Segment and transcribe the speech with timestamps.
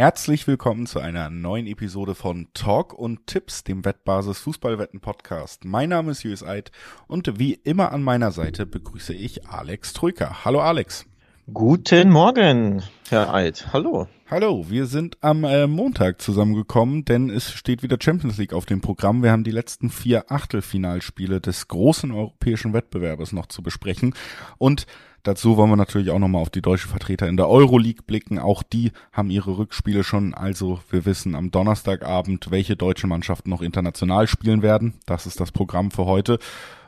[0.00, 5.66] Herzlich willkommen zu einer neuen Episode von Talk und Tipps, dem Wettbasis Fußballwetten Podcast.
[5.66, 6.72] Mein Name ist Julius Eid
[7.06, 10.42] und wie immer an meiner Seite begrüße ich Alex Troika.
[10.46, 11.04] Hallo Alex.
[11.52, 13.74] Guten Morgen, Herr Eid.
[13.74, 14.08] Hallo.
[14.30, 18.80] Hallo, wir sind am äh, Montag zusammengekommen, denn es steht wieder Champions League auf dem
[18.80, 19.22] Programm.
[19.22, 24.14] Wir haben die letzten vier Achtelfinalspiele des großen europäischen Wettbewerbes noch zu besprechen
[24.56, 24.86] und
[25.22, 28.38] Dazu wollen wir natürlich auch nochmal auf die deutschen Vertreter in der Euroleague blicken.
[28.38, 30.34] Auch die haben ihre Rückspiele schon.
[30.34, 34.94] Also wir wissen am Donnerstagabend, welche deutschen Mannschaften noch international spielen werden.
[35.06, 36.38] Das ist das Programm für heute.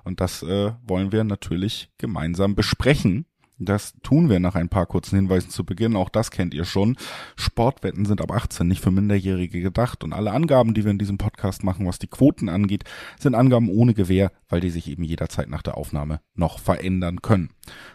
[0.04, 3.26] Und das äh, wollen wir natürlich gemeinsam besprechen.
[3.65, 5.97] Das tun wir nach ein paar kurzen Hinweisen zu Beginn.
[5.97, 6.97] Auch das kennt ihr schon.
[7.37, 10.05] Sportwetten sind ab 18 nicht für Minderjährige gedacht.
[10.05, 12.85] Und alle Angaben, die wir in diesem Podcast machen, was die Quoten angeht,
[13.19, 17.51] sind Angaben ohne Gewähr, weil die sich eben jederzeit nach der Aufnahme noch verändern können.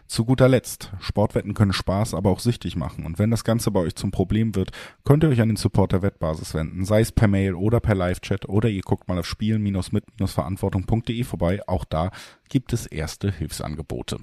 [0.07, 3.05] Zu guter Letzt, Sportwetten können Spaß, aber auch süchtig machen.
[3.05, 4.71] Und wenn das Ganze bei euch zum Problem wird,
[5.03, 7.95] könnt ihr euch an den Support der Wettbasis wenden, sei es per Mail oder per
[7.95, 11.61] Live-Chat oder ihr guckt mal auf spielen-mit-verantwortung.de vorbei.
[11.67, 12.11] Auch da
[12.49, 14.19] gibt es erste Hilfsangebote.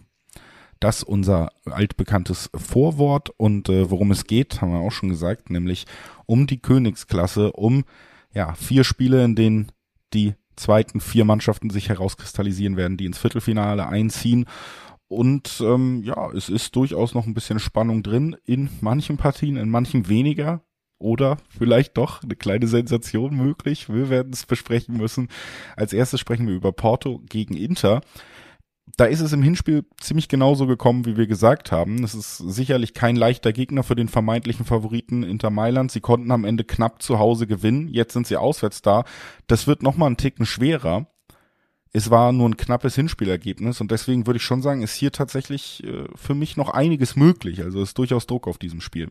[0.81, 5.87] Das unser altbekanntes Vorwort und äh, worum es geht, haben wir auch schon gesagt, nämlich
[6.27, 7.85] um die Königsklasse, um
[8.33, 9.73] ja vier Spiele, in denen
[10.13, 14.47] die zweiten vier Mannschaften sich herauskristallisieren werden, die ins Viertelfinale einziehen.
[15.09, 19.69] Und ähm, ja, es ist durchaus noch ein bisschen Spannung drin in manchen Partien, in
[19.69, 20.63] manchen weniger.
[20.99, 23.93] Oder vielleicht doch eine kleine Sensation möglich.
[23.93, 25.29] Wir werden es besprechen müssen.
[25.77, 28.01] Als erstes sprechen wir über Porto gegen Inter
[28.97, 32.05] da ist es im Hinspiel ziemlich genauso gekommen, wie wir gesagt haben.
[32.05, 35.91] Es ist sicherlich kein leichter Gegner für den vermeintlichen Favoriten Inter Mailand.
[35.91, 37.89] Sie konnten am Ende knapp zu Hause gewinnen.
[37.89, 39.05] Jetzt sind sie auswärts da.
[39.47, 41.07] Das wird nochmal einen Ticken schwerer.
[41.93, 45.83] Es war nur ein knappes Hinspielergebnis und deswegen würde ich schon sagen, ist hier tatsächlich
[45.85, 47.63] äh, für mich noch einiges möglich.
[47.63, 49.11] Also ist durchaus Druck auf diesem Spiel.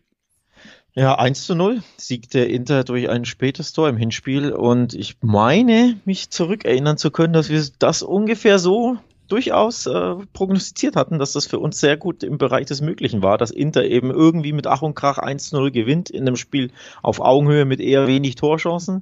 [0.93, 5.99] Ja, 1 zu 0 siegte Inter durch ein spätes Tor im Hinspiel und ich meine,
[6.05, 8.97] mich zurückerinnern zu können, dass wir das ungefähr so
[9.33, 13.39] durchaus äh, prognostiziert hatten, dass das für uns sehr gut im Bereich des Möglichen war,
[13.39, 16.69] dass Inter eben irgendwie mit Ach und Krach 1-0 gewinnt in einem Spiel
[17.01, 19.01] auf Augenhöhe mit eher wenig Torchancen.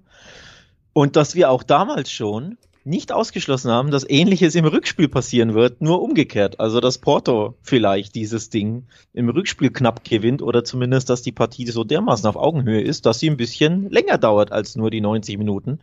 [0.93, 5.81] Und dass wir auch damals schon nicht ausgeschlossen haben, dass ähnliches im Rückspiel passieren wird,
[5.81, 6.61] nur umgekehrt.
[6.61, 11.67] Also dass Porto vielleicht dieses Ding im Rückspiel knapp gewinnt oder zumindest, dass die Partie
[11.67, 15.37] so dermaßen auf Augenhöhe ist, dass sie ein bisschen länger dauert als nur die 90
[15.37, 15.79] Minuten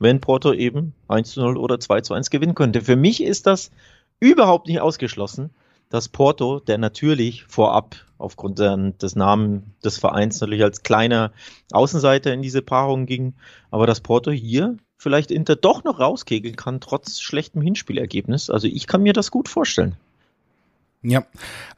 [0.00, 2.80] wenn Porto eben 1 zu 0 oder 2 zu 1 gewinnen könnte.
[2.80, 3.70] Für mich ist das
[4.18, 5.50] überhaupt nicht ausgeschlossen,
[5.88, 11.32] dass Porto, der natürlich vorab aufgrund des Namen des Vereins natürlich als kleiner
[11.72, 13.34] Außenseiter in diese Paarung ging,
[13.70, 18.50] aber dass Porto hier vielleicht Inter doch noch rauskegeln kann, trotz schlechtem Hinspielergebnis.
[18.50, 19.96] Also ich kann mir das gut vorstellen.
[21.02, 21.24] Ja,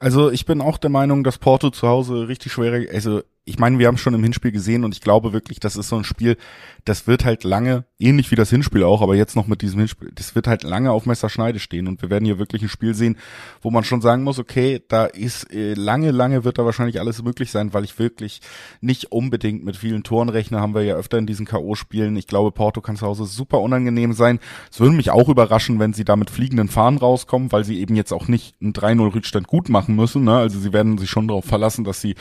[0.01, 3.79] also ich bin auch der Meinung, dass Porto zu Hause richtig schwere, also ich meine,
[3.79, 6.37] wir haben schon im Hinspiel gesehen und ich glaube wirklich, das ist so ein Spiel,
[6.85, 10.13] das wird halt lange, ähnlich wie das Hinspiel auch, aber jetzt noch mit diesem Hinspiel,
[10.15, 13.19] das wird halt lange auf Messerschneide stehen und wir werden hier wirklich ein Spiel sehen,
[13.61, 17.21] wo man schon sagen muss, okay, da ist äh, lange, lange wird da wahrscheinlich alles
[17.23, 18.43] möglich sein, weil ich wirklich
[18.81, 22.17] nicht unbedingt mit vielen Toren rechne, haben wir ja öfter in diesen K.O.-Spielen.
[22.17, 24.39] Ich glaube, Porto kann zu Hause super unangenehm sein.
[24.71, 27.97] Es würde mich auch überraschen, wenn sie da mit fliegenden Fahnen rauskommen, weil sie eben
[27.97, 30.25] jetzt auch nicht einen 3-0-Rückstand gut machen müssen.
[30.25, 30.37] Ne?
[30.37, 32.15] Also sie werden sich schon darauf verlassen, dass sie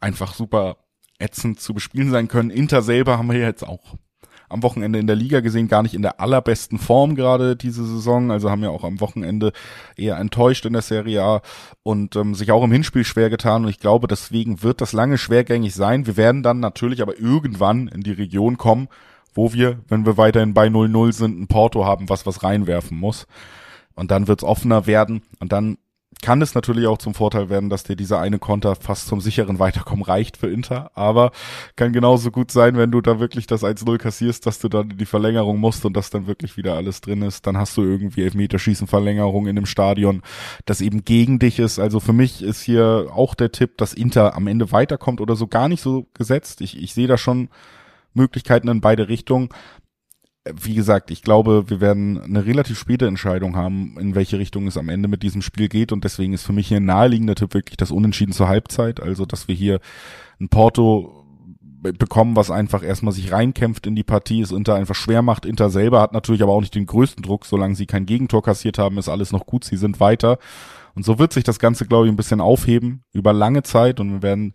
[0.00, 0.76] einfach super
[1.18, 2.50] ätzend zu bespielen sein können.
[2.50, 3.96] Inter selber haben wir jetzt auch
[4.48, 8.30] am Wochenende in der Liga gesehen, gar nicht in der allerbesten Form gerade diese Saison.
[8.30, 9.52] Also haben ja auch am Wochenende
[9.96, 11.42] eher enttäuscht in der Serie A
[11.82, 13.64] und ähm, sich auch im Hinspiel schwer getan.
[13.64, 16.06] Und ich glaube, deswegen wird das lange schwergängig sein.
[16.06, 18.88] Wir werden dann natürlich aber irgendwann in die Region kommen,
[19.34, 23.26] wo wir, wenn wir weiterhin bei 0-0 sind, ein Porto haben, was was reinwerfen muss.
[23.94, 25.76] Und dann wird's offener werden und dann
[26.22, 29.58] kann es natürlich auch zum Vorteil werden, dass dir dieser eine Konter fast zum sicheren
[29.58, 31.30] Weiterkommen reicht für Inter, aber
[31.76, 34.98] kann genauso gut sein, wenn du da wirklich das 1-0 kassierst, dass du dann in
[34.98, 38.22] die Verlängerung musst und dass dann wirklich wieder alles drin ist, dann hast du irgendwie
[38.22, 40.22] Elfmeterschießen Verlängerung in dem Stadion,
[40.66, 41.78] das eben gegen dich ist.
[41.78, 45.46] Also für mich ist hier auch der Tipp, dass Inter am Ende weiterkommt oder so
[45.46, 46.60] gar nicht so gesetzt.
[46.60, 47.48] Ich, ich sehe da schon
[48.14, 49.50] Möglichkeiten in beide Richtungen
[50.54, 54.76] wie gesagt, ich glaube, wir werden eine relativ späte Entscheidung haben, in welche Richtung es
[54.76, 55.92] am Ende mit diesem Spiel geht.
[55.92, 59.02] Und deswegen ist für mich hier ein naheliegender Tipp wirklich das Unentschieden zur Halbzeit.
[59.02, 59.80] Also, dass wir hier
[60.40, 61.24] ein Porto
[61.80, 65.46] bekommen, was einfach erstmal sich reinkämpft in die Partie, es Inter einfach schwer macht.
[65.46, 68.78] Inter selber hat natürlich aber auch nicht den größten Druck, solange sie kein Gegentor kassiert
[68.78, 70.38] haben, ist alles noch gut, sie sind weiter.
[70.94, 74.10] Und so wird sich das Ganze, glaube ich, ein bisschen aufheben über lange Zeit und
[74.10, 74.54] wir werden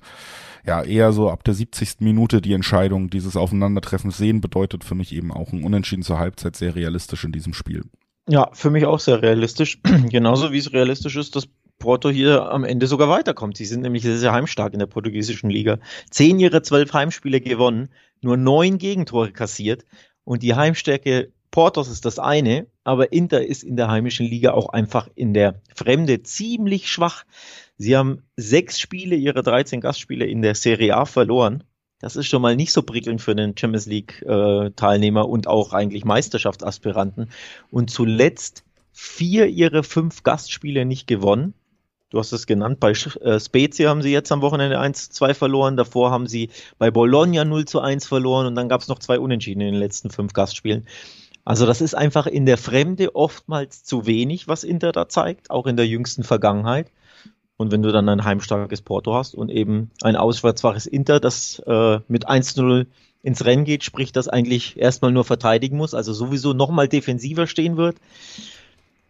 [0.66, 1.98] ja eher so ab der 70.
[2.00, 6.56] Minute die Entscheidung dieses Aufeinandertreffens sehen, bedeutet für mich eben auch ein Unentschieden zur Halbzeit
[6.56, 7.84] sehr realistisch in diesem Spiel.
[8.30, 9.80] Ja, für mich auch sehr realistisch.
[10.10, 11.48] Genauso wie es realistisch ist, dass
[11.80, 13.58] Porto hier am Ende sogar weiterkommt.
[13.58, 15.80] Sie sind nämlich sehr, sehr heimstark in der portugiesischen Liga.
[16.10, 17.90] Zehn ihrer zwölf Heimspiele gewonnen,
[18.22, 19.84] nur neun Gegentore kassiert
[20.24, 24.70] und die Heimstärke Portos ist das eine, aber Inter ist in der heimischen Liga auch
[24.70, 27.26] einfach in der Fremde ziemlich schwach.
[27.78, 31.64] Sie haben sechs Spiele ihrer 13 Gastspiele in der Serie A verloren.
[32.00, 36.06] Das ist schon mal nicht so prickelnd für einen Champions League äh, und auch eigentlich
[36.06, 37.30] Meisterschaftsaspiranten.
[37.72, 41.54] Und zuletzt vier ihrer fünf Gastspiele nicht gewonnen.
[42.10, 46.12] Du hast es genannt, bei äh, Spezia haben sie jetzt am Wochenende 1-2 verloren, davor
[46.12, 49.62] haben sie bei Bologna 0 zu 1 verloren und dann gab es noch zwei Unentschieden
[49.62, 50.86] in den letzten fünf Gastspielen.
[51.44, 55.66] Also das ist einfach in der Fremde oftmals zu wenig, was Inter da zeigt, auch
[55.66, 56.92] in der jüngsten Vergangenheit.
[57.64, 62.00] Und wenn du dann ein heimstarkes Porto hast und eben ein auswärtsfaches Inter, das äh,
[62.10, 62.88] mit 1-0
[63.22, 67.78] ins Rennen geht, sprich das eigentlich erstmal nur verteidigen muss, also sowieso nochmal defensiver stehen
[67.78, 67.96] wird,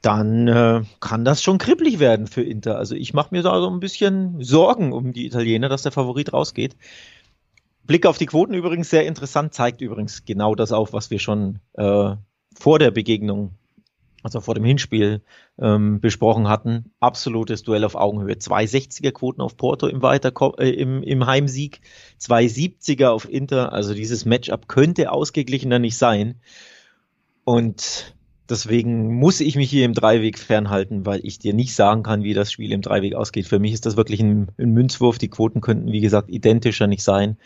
[0.04, 2.78] dann äh, kann das schon kribbelig werden für Inter.
[2.78, 6.32] Also ich mache mir da so ein bisschen Sorgen um die Italiener, dass der Favorit
[6.32, 6.76] rausgeht.
[7.88, 11.58] Blick auf die Quoten übrigens sehr interessant, zeigt übrigens genau das auf, was wir schon
[11.74, 12.16] äh,
[12.54, 13.56] vor der Begegnung,
[14.24, 15.22] also vor dem Hinspiel
[15.60, 16.92] ähm, besprochen hatten.
[17.00, 18.34] Absolutes Duell auf Augenhöhe.
[18.34, 21.82] 260er Quoten auf Porto im, Weiterko äh, im, im Heimsieg,
[22.20, 23.74] 270er auf Inter.
[23.74, 26.36] Also dieses Matchup könnte ausgeglichener nicht sein.
[27.44, 28.16] Und
[28.50, 32.34] deswegen muss ich mich hier im Dreiweg fernhalten, weil ich dir nicht sagen kann, wie
[32.34, 33.48] das Spiel im Dreiweg ausgeht.
[33.48, 35.18] Für mich ist das wirklich ein, ein Münzwurf.
[35.18, 37.38] Die Quoten könnten, wie gesagt, identischer nicht sein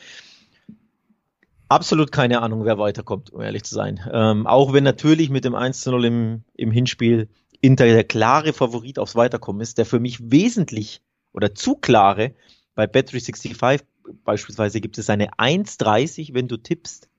[1.69, 3.99] absolut keine Ahnung, wer weiterkommt, um ehrlich zu sein.
[4.11, 7.29] Ähm, auch wenn natürlich mit dem 1 zu 0 im, im Hinspiel
[7.61, 11.01] Inter der klare Favorit aufs Weiterkommen ist, der für mich wesentlich
[11.33, 12.33] oder zu klare,
[12.75, 13.81] bei Bet365
[14.23, 17.09] beispielsweise gibt es eine 1,30, wenn du tippst,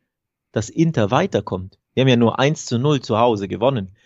[0.53, 1.79] dass Inter weiterkommt.
[1.95, 3.97] Wir haben ja nur 1 zu 0 zu Hause gewonnen.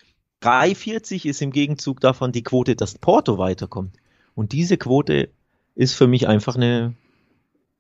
[0.43, 3.97] 3,40 ist im Gegenzug davon die Quote, dass Porto weiterkommt.
[4.35, 5.31] Und diese Quote
[5.75, 6.95] ist für mich einfach eine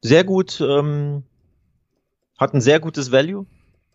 [0.00, 1.24] sehr gut ähm,
[2.38, 3.46] hat ein sehr gutes Value,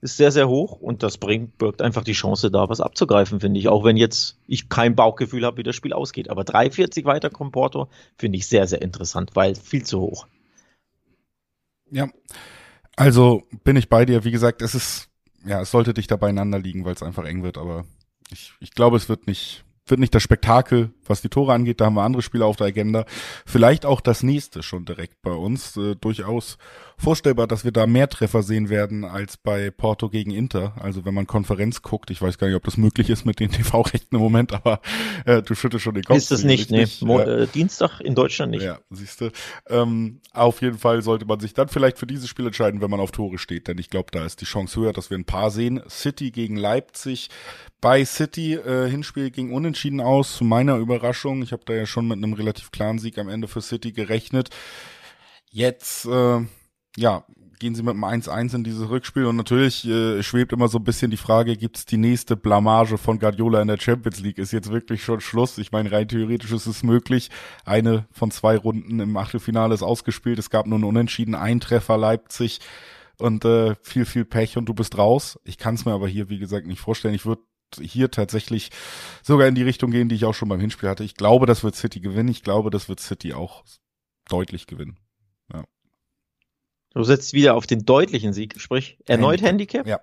[0.01, 3.60] ist sehr, sehr hoch und das bringt, birgt einfach die Chance da, was abzugreifen, finde
[3.60, 3.68] ich.
[3.68, 6.30] Auch wenn jetzt ich kein Bauchgefühl habe, wie das Spiel ausgeht.
[6.30, 7.56] Aber 3,40 weiter kommt
[8.18, 10.28] finde ich sehr, sehr interessant, weil viel zu hoch.
[11.89, 12.10] Ja,
[12.95, 14.24] also bin ich bei dir.
[14.24, 15.10] Wie gesagt, es ist,
[15.45, 17.86] ja, es sollte dich da beieinander liegen, weil es einfach eng wird, aber
[18.31, 21.86] ich, ich glaube, es wird nicht, wird nicht das Spektakel, was die Tore angeht, da
[21.86, 23.06] haben wir andere Spiele auf der Agenda.
[23.45, 25.78] Vielleicht auch das nächste schon direkt bei uns.
[25.78, 26.57] Äh, durchaus
[26.99, 30.73] vorstellbar, dass wir da mehr Treffer sehen werden als bei Porto gegen Inter.
[30.79, 33.51] Also wenn man Konferenz guckt, ich weiß gar nicht, ob das möglich ist mit den
[33.51, 34.81] TV-Rechten im Moment, aber
[35.25, 36.17] äh, du schüttest schon den Kopf.
[36.17, 36.88] Ist es nicht, nee.
[37.01, 38.63] Mo äh, Dienstag in Deutschland nicht.
[38.63, 39.31] Ja, siehst du.
[39.69, 43.00] Ähm, auf jeden Fall sollte man sich dann vielleicht für dieses Spiel entscheiden, wenn man
[43.00, 45.51] auf Tore steht, denn ich glaube, da ist die Chance höher, dass wir ein paar
[45.51, 45.81] sehen.
[45.88, 47.29] City gegen Leipzig.
[47.79, 51.43] Bei City äh, Hinspiel ging unentschieden aus, zu meiner Überraschung.
[51.43, 54.50] Ich habe da ja schon mit einem relativ klaren Sieg am Ende für City gerechnet.
[55.51, 56.41] Jetzt äh,
[56.97, 57.23] ja,
[57.59, 60.83] gehen sie mit einem 1-1 in dieses Rückspiel und natürlich äh, schwebt immer so ein
[60.83, 64.38] bisschen die Frage, gibt es die nächste Blamage von Guardiola in der Champions League?
[64.38, 65.57] Ist jetzt wirklich schon Schluss?
[65.57, 67.29] Ich meine, rein theoretisch ist es möglich.
[67.65, 70.39] Eine von zwei Runden im Achtelfinale ist ausgespielt.
[70.39, 72.59] Es gab nur einen Unentschieden, ein Treffer Leipzig
[73.17, 75.39] und äh, viel, viel Pech und du bist raus.
[75.43, 77.15] Ich kann es mir aber hier, wie gesagt, nicht vorstellen.
[77.15, 77.41] Ich würde
[77.79, 78.69] hier tatsächlich
[79.23, 81.03] sogar in die Richtung gehen, die ich auch schon beim Hinspiel hatte.
[81.03, 82.29] Ich glaube, das wird City gewinnen.
[82.29, 83.63] Ich glaube, das wird City auch
[84.29, 84.98] deutlich gewinnen.
[86.98, 89.86] Du setzt wieder auf den deutlichen Sieg, sprich erneut Handicap.
[89.86, 89.88] Handicap?
[89.88, 90.00] Ja.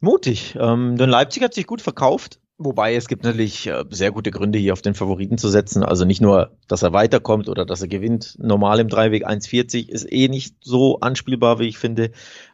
[0.00, 0.56] Mutig.
[0.58, 2.40] Ähm, denn Leipzig hat sich gut verkauft.
[2.58, 5.84] Wobei es gibt natürlich äh, sehr gute Gründe, hier auf den Favoriten zu setzen.
[5.84, 8.36] Also nicht nur, dass er weiterkommt oder dass er gewinnt.
[8.40, 12.10] Normal im Dreiweg 1,40 ist eh nicht so anspielbar, wie ich finde.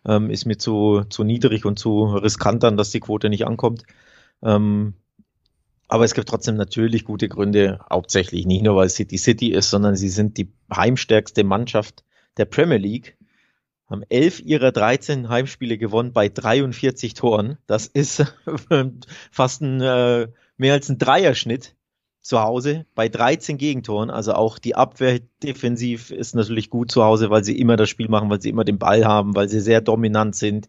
[0.06, 3.84] Ähm, ist mir zu, zu niedrig und zu riskant dann, dass die Quote nicht ankommt.
[4.42, 4.92] Ähm,
[5.88, 9.70] aber es gibt trotzdem natürlich gute Gründe, hauptsächlich nicht nur, weil es City City ist,
[9.70, 12.04] sondern sie sind die heimstärkste Mannschaft
[12.36, 13.16] der Premier League,
[13.90, 17.58] haben elf ihrer 13 Heimspiele gewonnen bei 43 Toren.
[17.66, 18.24] Das ist
[19.32, 21.74] fast ein, äh, mehr als ein Dreierschnitt
[22.22, 24.10] zu Hause bei 13 Gegentoren.
[24.10, 28.08] Also auch die Abwehr defensiv ist natürlich gut zu Hause, weil sie immer das Spiel
[28.08, 30.68] machen, weil sie immer den Ball haben, weil sie sehr dominant sind.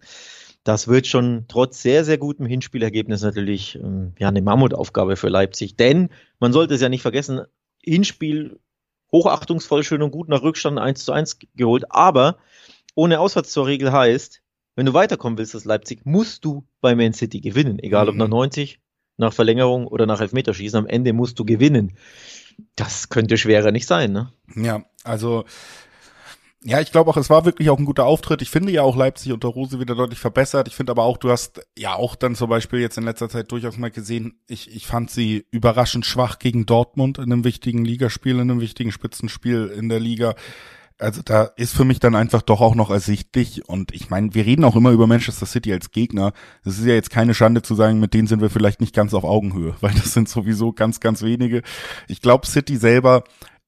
[0.63, 5.75] Das wird schon trotz sehr, sehr gutem Hinspielergebnis natürlich ähm, ja, eine Mammutaufgabe für Leipzig.
[5.75, 7.41] Denn man sollte es ja nicht vergessen,
[7.83, 8.59] Hinspiel
[9.11, 11.85] hochachtungsvoll, schön und gut nach Rückstand 1 zu 1 geholt.
[11.89, 12.37] Aber
[12.95, 14.41] ohne Auswärtstorregel heißt,
[14.75, 17.79] wenn du weiterkommen willst als Leipzig, musst du bei Man City gewinnen.
[17.79, 18.19] Egal ob mhm.
[18.19, 18.79] nach 90,
[19.17, 20.79] nach Verlängerung oder nach Elfmeterschießen.
[20.79, 21.97] Am Ende musst du gewinnen.
[22.75, 24.33] Das könnte schwerer nicht sein, ne?
[24.55, 25.45] Ja, also
[26.63, 28.43] Ja, ich glaube auch, es war wirklich auch ein guter Auftritt.
[28.43, 30.67] Ich finde ja auch Leipzig unter Rose wieder deutlich verbessert.
[30.67, 33.51] Ich finde aber auch, du hast ja auch dann zum Beispiel jetzt in letzter Zeit
[33.51, 38.35] durchaus mal gesehen, ich, ich fand sie überraschend schwach gegen Dortmund in einem wichtigen Ligaspiel,
[38.35, 40.35] in einem wichtigen Spitzenspiel in der Liga.
[40.99, 44.45] Also da ist für mich dann einfach doch auch noch ersichtlich und ich meine, wir
[44.45, 46.31] reden auch immer über Manchester City als Gegner.
[46.63, 49.15] Das ist ja jetzt keine Schande zu sagen, mit denen sind wir vielleicht nicht ganz
[49.15, 51.63] auf Augenhöhe, weil das sind sowieso ganz, ganz wenige.
[52.07, 53.23] Ich glaube, City selber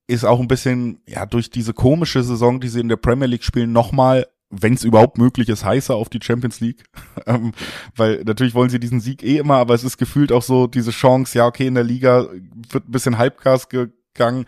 [0.07, 3.43] ist auch ein bisschen, ja, durch diese komische Saison, die sie in der Premier League
[3.43, 6.83] spielen, nochmal, wenn es überhaupt möglich ist, heißer auf die Champions League.
[7.25, 7.53] Ähm,
[7.95, 10.91] weil natürlich wollen sie diesen Sieg eh immer, aber es ist gefühlt auch so diese
[10.91, 12.27] Chance, ja, okay, in der Liga
[12.69, 14.43] wird ein bisschen Halbgas gegangen.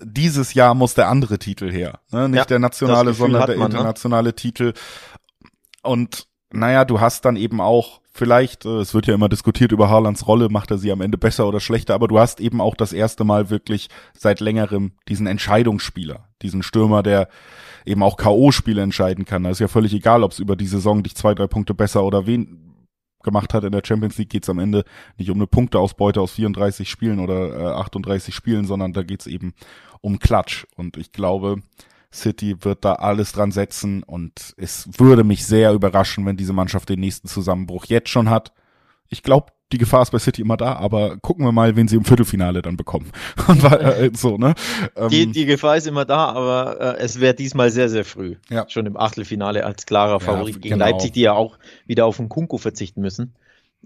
[0.00, 2.00] Dieses Jahr muss der andere Titel her.
[2.10, 2.30] Ne?
[2.30, 3.76] Nicht ja, der nationale, sondern der man, ne?
[3.76, 4.34] internationale ne?
[4.34, 4.72] Titel.
[5.82, 9.90] Und naja, du hast dann eben auch vielleicht, äh, es wird ja immer diskutiert über
[9.90, 12.76] Haalands Rolle, macht er sie am Ende besser oder schlechter, aber du hast eben auch
[12.76, 17.28] das erste Mal wirklich seit längerem diesen Entscheidungsspieler, diesen Stürmer, der
[17.84, 19.42] eben auch K.O.-Spiele entscheiden kann.
[19.42, 22.04] Da ist ja völlig egal, ob es über die Saison dich zwei, drei Punkte besser
[22.04, 22.60] oder wen
[23.22, 24.84] gemacht hat in der Champions League, geht es am Ende
[25.18, 29.26] nicht um eine Punkteausbeute aus 34 Spielen oder äh, 38 Spielen, sondern da geht es
[29.26, 29.54] eben
[30.00, 30.66] um Klatsch.
[30.76, 31.62] Und ich glaube,
[32.14, 36.88] City wird da alles dran setzen und es würde mich sehr überraschen, wenn diese Mannschaft
[36.88, 38.52] den nächsten Zusammenbruch jetzt schon hat.
[39.08, 41.96] Ich glaube, die Gefahr ist bei City immer da, aber gucken wir mal, wen sie
[41.96, 43.10] im Viertelfinale dann bekommen.
[43.48, 44.54] Und äh, so, ne?
[44.94, 48.36] Ähm, die, die Gefahr ist immer da, aber äh, es wäre diesmal sehr, sehr früh.
[48.50, 48.66] Ja.
[48.68, 50.86] Schon im Achtelfinale als klarer Favorit ja, gegen genau.
[50.86, 53.34] Leipzig, die ja auch wieder auf den Kunku verzichten müssen.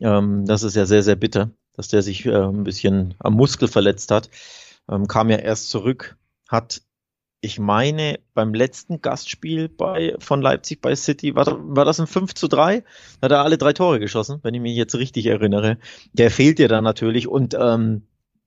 [0.00, 3.68] Ähm, das ist ja sehr, sehr bitter, dass der sich äh, ein bisschen am Muskel
[3.68, 4.28] verletzt hat.
[4.90, 6.16] Ähm, kam ja erst zurück,
[6.48, 6.82] hat
[7.40, 12.34] ich meine, beim letzten Gastspiel bei, von Leipzig bei City, war, war das ein 5
[12.34, 12.82] zu 3?
[13.20, 15.78] Da hat er alle drei Tore geschossen, wenn ich mich jetzt richtig erinnere.
[16.12, 18.02] Der fehlt dir dann natürlich und ähm,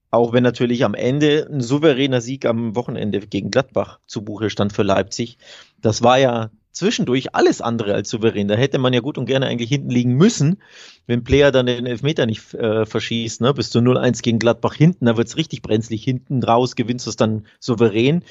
[0.10, 4.74] auch wenn natürlich am Ende ein souveräner Sieg am Wochenende gegen Gladbach zu Buche stand
[4.74, 5.38] für Leipzig,
[5.82, 8.48] das war ja zwischendurch alles andere als souverän.
[8.48, 10.62] Da hätte man ja gut und gerne eigentlich hinten liegen müssen,
[11.06, 13.42] wenn Player dann den Elfmeter nicht äh, verschießt.
[13.42, 13.54] Ne?
[13.54, 16.04] Bist du 0-1 gegen Gladbach hinten, da wird's richtig brenzlig.
[16.04, 18.24] Hinten raus gewinnst du es dann souverän.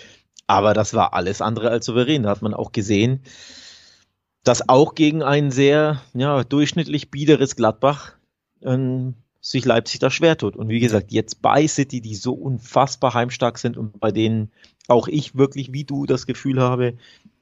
[0.50, 2.25] Aber das war alles andere als souverän.
[2.25, 3.21] Da hat man auch gesehen,
[4.42, 8.14] dass auch gegen ein sehr ja, durchschnittlich biederes Gladbach
[8.61, 10.57] ähm, sich Leipzig da schwer tut.
[10.57, 14.50] Und wie gesagt, jetzt bei City, die so unfassbar heimstark sind und bei denen
[14.88, 16.95] auch ich wirklich wie du das Gefühl habe,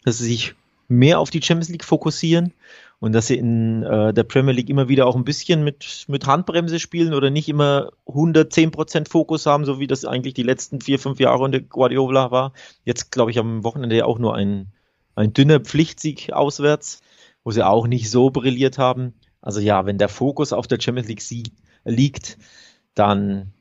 [0.04, 0.54] dass sie sich
[0.86, 2.52] mehr auf die Champions League fokussieren
[3.00, 6.26] und dass sie in äh, der Premier League immer wieder auch ein bisschen mit, mit
[6.26, 10.98] Handbremse spielen oder nicht immer 110% Fokus haben, so wie das eigentlich die letzten vier,
[10.98, 12.52] fünf Jahre unter Guardiola war.
[12.84, 14.72] Jetzt, glaube ich, am Wochenende ja auch nur ein,
[15.14, 17.00] ein dünner Pflichtsieg auswärts,
[17.44, 19.14] wo sie auch nicht so brilliert haben.
[19.40, 21.52] Also ja, wenn der Fokus auf der Champions League
[21.84, 22.36] liegt,
[22.94, 23.52] dann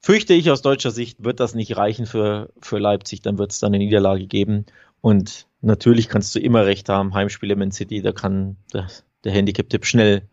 [0.00, 3.58] fürchte ich aus deutscher Sicht, wird das nicht reichen für, für Leipzig, dann wird es
[3.58, 4.66] dann eine Niederlage geben.
[5.00, 8.88] Und natürlich kannst du immer recht haben, Heimspiele Man City, da kann der,
[9.24, 10.28] der Handicap-Tipp schnell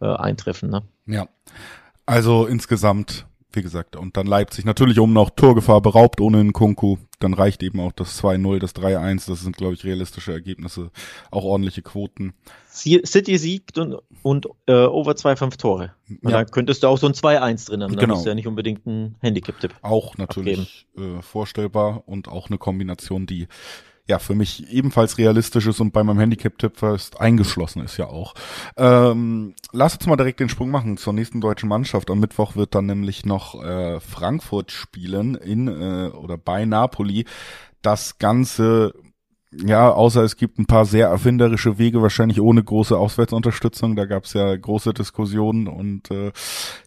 [0.00, 0.70] äh, eintreffen.
[0.70, 0.82] Ne?
[1.06, 1.28] Ja,
[2.06, 6.96] also insgesamt, wie gesagt, und dann Leipzig natürlich um noch Torgefahr beraubt ohne einen Kunku.
[7.18, 9.28] Dann reicht eben auch das 2-0, das 3-1.
[9.28, 10.90] Das sind, glaube ich, realistische Ergebnisse,
[11.32, 12.32] auch ordentliche Quoten.
[12.70, 15.92] City siegt und, und äh, over 2-5 Tore.
[16.08, 16.30] Ja.
[16.30, 17.96] Da könntest du auch so ein 2-1 drin haben.
[17.96, 18.14] Genau.
[18.14, 19.74] musst du ja nicht unbedingt ein Handicap-Tipp.
[19.82, 23.48] Auch natürlich äh, vorstellbar und auch eine Kombination, die
[24.08, 28.34] ja für mich ebenfalls realistisch ist und bei meinem Handicap-Tipp fast eingeschlossen ist ja auch.
[28.76, 32.10] Ähm, lass uns mal direkt den Sprung machen zur nächsten deutschen Mannschaft.
[32.10, 37.26] Am Mittwoch wird dann nämlich noch äh, Frankfurt spielen in äh, oder bei Napoli.
[37.82, 38.94] Das Ganze
[39.50, 43.96] ja, außer es gibt ein paar sehr erfinderische Wege, wahrscheinlich ohne große Auswärtsunterstützung.
[43.96, 46.32] Da gab es ja große Diskussionen und äh,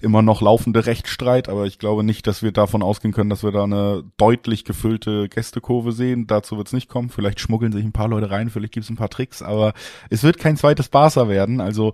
[0.02, 3.52] immer noch laufende Rechtsstreit, aber ich glaube nicht, dass wir davon ausgehen können, dass wir
[3.52, 6.28] da eine deutlich gefüllte Gästekurve sehen.
[6.28, 7.10] Dazu wird es nicht kommen.
[7.10, 9.74] Vielleicht schmuggeln sich ein paar Leute rein, vielleicht gibt es ein paar Tricks, aber
[10.12, 11.62] es wird kein zweites Barca werden.
[11.62, 11.94] Also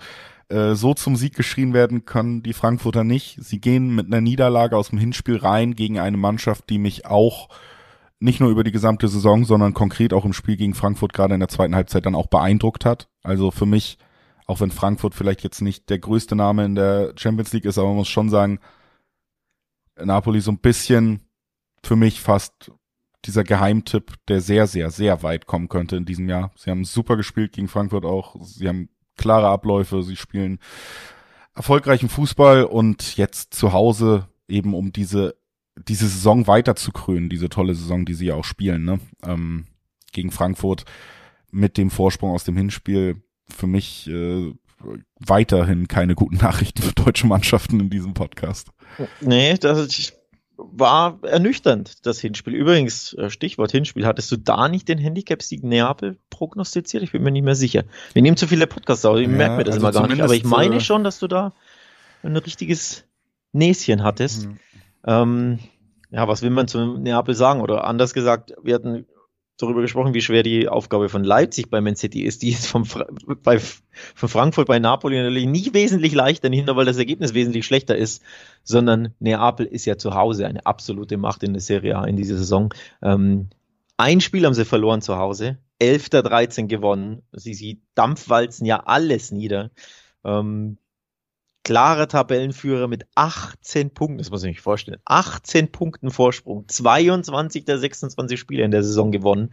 [0.50, 3.38] äh, so zum Sieg geschrien werden können die Frankfurter nicht.
[3.42, 7.48] Sie gehen mit einer Niederlage aus dem Hinspiel rein gegen eine Mannschaft, die mich auch
[8.20, 11.40] nicht nur über die gesamte Saison, sondern konkret auch im Spiel gegen Frankfurt gerade in
[11.40, 13.10] der zweiten Halbzeit dann auch beeindruckt hat.
[13.24, 13.98] Also für mich,
[14.48, 17.90] auch wenn Frankfurt vielleicht jetzt nicht der größte Name in der Champions League ist, aber
[17.90, 18.60] man muss schon sagen,
[19.96, 21.22] Napoli so ein bisschen
[21.84, 22.72] für mich fast
[23.26, 26.52] dieser Geheimtipp, der sehr, sehr, sehr weit kommen könnte in diesem Jahr.
[26.56, 28.36] Sie haben super gespielt gegen Frankfurt auch.
[28.42, 30.04] Sie haben klare Abläufe.
[30.04, 30.60] Sie spielen
[31.54, 35.36] erfolgreichen Fußball und jetzt zu Hause eben um diese
[35.88, 39.00] diese Saison weiter zu krönen, diese tolle Saison, die sie ja auch spielen, ne?
[39.24, 39.66] Ähm,
[40.12, 40.86] gegen Frankfurt
[41.52, 44.54] mit dem Vorsprung aus dem Hinspiel für mich äh,
[45.20, 48.70] weiterhin keine guten Nachrichten für deutsche Mannschaften in diesem Podcast.
[49.22, 50.14] Nee, das
[50.58, 52.56] war ernüchternd, das Hinspiel.
[52.56, 57.04] Übrigens, äh, Stichwort Hinspiel, hattest du da nicht den Handicap-Sieg Neapel prognostiziert?
[57.04, 57.84] Ich bin mir nicht mehr sicher.
[58.14, 60.22] Wir nehmen zu viele Podcasts auf, ich ja, merke mir das also immer gar nicht,
[60.22, 61.54] aber ich meine äh, schon, dass du da
[62.24, 63.04] ein richtiges
[63.54, 64.48] Näschen hattest.
[64.48, 64.60] Mhm.
[65.08, 65.60] Ähm,
[66.12, 67.62] ja, was will man zu Neapel sagen?
[67.62, 69.06] Oder anders gesagt, wir hatten
[69.58, 72.44] darüber gesprochen, wie schwer die Aufgabe von Leipzig bei Man City ist.
[72.44, 73.08] Die ist vom Fra
[73.44, 77.66] bei, von Frankfurt bei Napoli natürlich nicht wesentlich leichter, nicht nur weil das Ergebnis wesentlich
[77.66, 78.22] schlechter ist,
[78.64, 82.38] sondern Neapel ist ja zu Hause eine absolute Macht in der Serie A in dieser
[82.38, 82.74] Saison.
[83.02, 83.50] Ähm,
[83.98, 86.10] ein Spiel haben sie verloren zu Hause, 11.
[86.10, 87.24] 13 gewonnen.
[87.32, 89.72] Sie, sie dampfwalzen ja alles nieder.
[90.24, 90.78] Ähm,
[91.68, 97.78] klarer Tabellenführer mit 18 Punkten, das muss ich mir vorstellen, 18 Punkten Vorsprung, 22 der
[97.78, 99.52] 26 Spiele in der Saison gewonnen.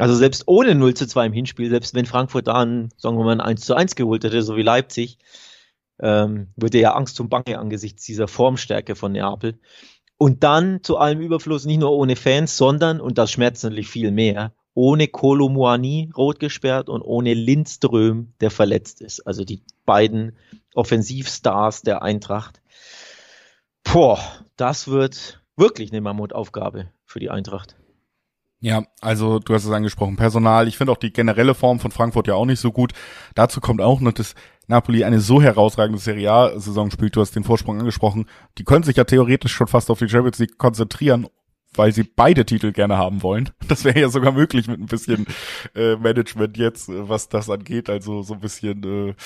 [0.00, 3.24] Also selbst ohne 0 zu 2 im Hinspiel, selbst wenn Frankfurt da ein, sagen wir
[3.24, 5.18] mal, ein 1 zu 1 geholt hätte, so wie Leipzig,
[6.00, 9.60] ähm, würde ja Angst und Bange angesichts dieser Formstärke von Neapel.
[10.18, 14.10] Und dann zu allem Überfluss nicht nur ohne Fans, sondern, und das schmerzt natürlich viel
[14.10, 19.20] mehr, ohne Kolomuani rot gesperrt und ohne Lindström, der verletzt ist.
[19.26, 20.36] Also die beiden
[20.74, 22.62] Offensivstars der Eintracht.
[23.84, 24.18] Boah,
[24.56, 27.76] das wird wirklich eine Mammutaufgabe für die Eintracht.
[28.60, 30.68] Ja, also du hast es angesprochen, Personal.
[30.68, 32.92] Ich finde auch die generelle Form von Frankfurt ja auch nicht so gut.
[33.34, 34.36] Dazu kommt auch noch, dass
[34.68, 37.16] Napoli eine so herausragende Serie A-Saison spielt.
[37.16, 38.26] Du hast den Vorsprung angesprochen.
[38.58, 41.26] Die können sich ja theoretisch schon fast auf die Champions League konzentrieren
[41.74, 43.50] weil sie beide Titel gerne haben wollen.
[43.72, 45.26] Das wäre ja sogar möglich mit ein bisschen
[45.74, 47.88] äh, Management jetzt, äh, was das angeht.
[47.88, 49.16] Also so ein bisschen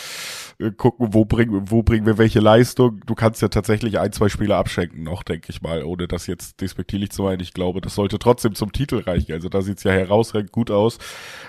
[0.60, 3.00] äh, äh, gucken, wo bringen, wo bringen wir welche Leistung.
[3.06, 6.60] Du kannst ja tatsächlich ein, zwei Spiele abschenken noch, denke ich mal, ohne das jetzt
[6.60, 7.40] despektierlich zu meinen.
[7.40, 9.32] Ich glaube, das sollte trotzdem zum Titel reichen.
[9.32, 10.98] Also da sieht's ja herausragend gut aus.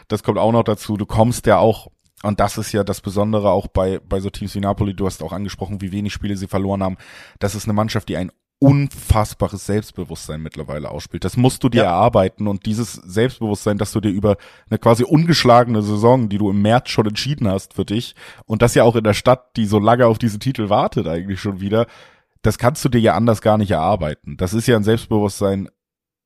[0.07, 0.97] Das kommt auch noch dazu.
[0.97, 1.91] Du kommst ja auch
[2.23, 4.95] und das ist ja das Besondere auch bei, bei so Teams wie Napoli.
[4.95, 6.97] Du hast auch angesprochen, wie wenig Spiele sie verloren haben.
[7.37, 11.23] Das ist eine Mannschaft, die ein unfassbares Selbstbewusstsein mittlerweile ausspielt.
[11.23, 11.89] Das musst du dir ja.
[11.91, 14.37] erarbeiten und dieses Selbstbewusstsein, dass du dir über
[14.69, 18.73] eine quasi ungeschlagene Saison, die du im März schon entschieden hast für dich und das
[18.73, 21.85] ja auch in der Stadt, die so lange auf diesen Titel wartet eigentlich schon wieder,
[22.41, 24.37] das kannst du dir ja anders gar nicht erarbeiten.
[24.37, 25.69] Das ist ja ein Selbstbewusstsein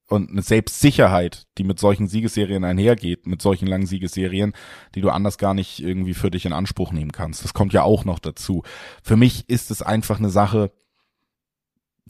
[0.07, 4.53] und eine Selbstsicherheit, die mit solchen Siegesserien einhergeht, mit solchen langen Siegesserien,
[4.93, 7.43] die du anders gar nicht irgendwie für dich in Anspruch nehmen kannst.
[7.43, 8.63] Das kommt ja auch noch dazu.
[9.03, 10.71] Für mich ist es einfach eine Sache,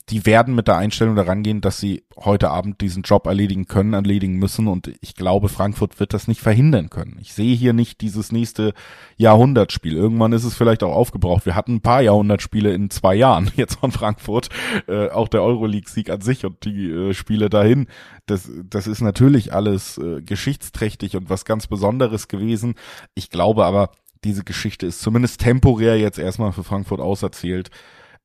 [0.08, 3.94] die werden mit der Einstellung daran gehen, dass sie heute Abend diesen Job erledigen können,
[3.94, 4.66] erledigen müssen.
[4.66, 7.18] Und ich glaube, Frankfurt wird das nicht verhindern können.
[7.20, 8.74] Ich sehe hier nicht dieses nächste
[9.16, 9.94] Jahrhundertspiel.
[9.94, 11.46] Irgendwann ist es vielleicht auch aufgebraucht.
[11.46, 14.48] Wir hatten ein paar Jahrhundertspiele in zwei Jahren jetzt von Frankfurt.
[14.88, 17.86] Äh, auch der Euroleague-Sieg an sich und die äh, Spiele dahin.
[18.26, 22.74] Das, das ist natürlich alles äh, geschichtsträchtig und was ganz Besonderes gewesen.
[23.14, 23.90] Ich glaube aber,
[24.24, 27.70] diese Geschichte ist zumindest temporär jetzt erstmal für Frankfurt auserzählt.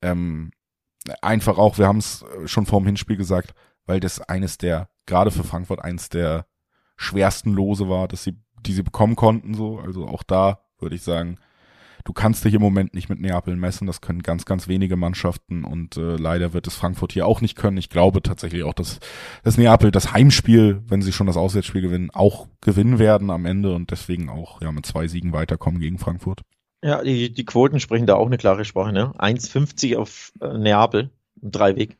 [0.01, 0.51] Ähm,
[1.21, 3.53] einfach auch, wir haben es schon vorm Hinspiel gesagt,
[3.85, 6.45] weil das eines der, gerade für Frankfurt eines der
[6.97, 9.79] schwersten Lose war, dass sie, die sie bekommen konnten, so.
[9.79, 11.37] Also auch da würde ich sagen,
[12.03, 13.85] du kannst dich im Moment nicht mit Neapel messen.
[13.85, 17.55] Das können ganz, ganz wenige Mannschaften und äh, leider wird es Frankfurt hier auch nicht
[17.55, 17.77] können.
[17.77, 18.99] Ich glaube tatsächlich auch, dass,
[19.43, 23.75] dass Neapel das Heimspiel, wenn sie schon das Auswärtsspiel gewinnen, auch gewinnen werden am Ende
[23.75, 26.41] und deswegen auch ja mit zwei Siegen weiterkommen gegen Frankfurt.
[26.83, 28.93] Ja, die, die Quoten sprechen da auch eine klare Sprache.
[28.93, 29.11] Ne?
[29.17, 31.09] 1,50 auf äh, Neapel
[31.41, 31.97] im Dreiweg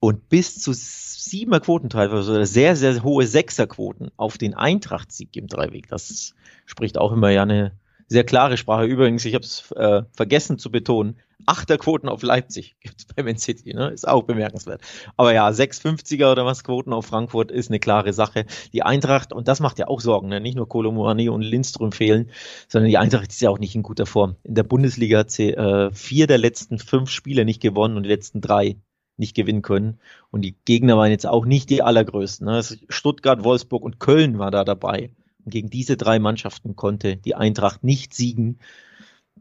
[0.00, 5.46] und bis zu siebener Quoten teilweise oder sehr, sehr hohe Sechserquoten auf den Eintracht-Sieg im
[5.46, 5.88] Dreiweg.
[5.88, 6.34] Das
[6.66, 7.72] spricht auch immer ja eine
[8.12, 8.84] sehr klare Sprache.
[8.84, 13.74] Übrigens, ich habe es äh, vergessen zu betonen, Achterquoten auf Leipzig gibt's bei Man City,
[13.74, 13.88] ne?
[13.88, 14.80] Ist auch bemerkenswert.
[15.16, 18.46] Aber ja, 650er oder was Quoten auf Frankfurt ist eine klare Sache.
[18.72, 20.40] Die Eintracht, und das macht ja auch Sorgen, ne?
[20.40, 22.30] Nicht nur Kolomorani und Lindström fehlen,
[22.68, 24.36] sondern die Eintracht ist ja auch nicht in guter Form.
[24.44, 28.10] In der Bundesliga hat sie äh, vier der letzten fünf Spiele nicht gewonnen und die
[28.10, 28.76] letzten drei
[29.16, 30.00] nicht gewinnen können.
[30.30, 32.46] Und die Gegner waren jetzt auch nicht die allergrößten.
[32.46, 32.62] Ne?
[32.88, 35.10] Stuttgart, Wolfsburg und Köln war da dabei.
[35.46, 38.58] Gegen diese drei Mannschaften konnte die Eintracht nicht siegen.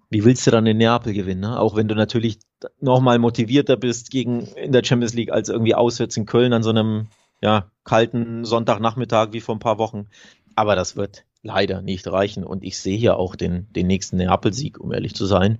[0.09, 1.41] Wie willst du dann in Neapel gewinnen?
[1.41, 1.59] Ne?
[1.59, 2.39] Auch wenn du natürlich
[2.79, 6.69] nochmal motivierter bist gegen in der Champions League als irgendwie auswärts in Köln an so
[6.69, 7.07] einem
[7.41, 10.07] ja, kalten Sonntagnachmittag wie vor ein paar Wochen.
[10.55, 12.43] Aber das wird leider nicht reichen.
[12.43, 15.59] Und ich sehe hier auch den, den nächsten Neapel-Sieg, um ehrlich zu sein.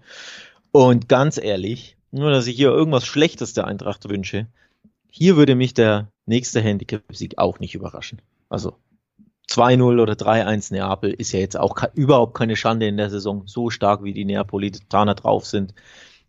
[0.72, 4.48] Und ganz ehrlich, nur dass ich hier irgendwas Schlechtes der Eintracht wünsche,
[5.10, 8.22] hier würde mich der nächste Handicap-Sieg auch nicht überraschen.
[8.50, 8.76] Also
[9.52, 13.70] 2-0 oder 3-1 Neapel ist ja jetzt auch überhaupt keine Schande in der Saison, so
[13.70, 15.74] stark wie die Neapolitaner drauf sind.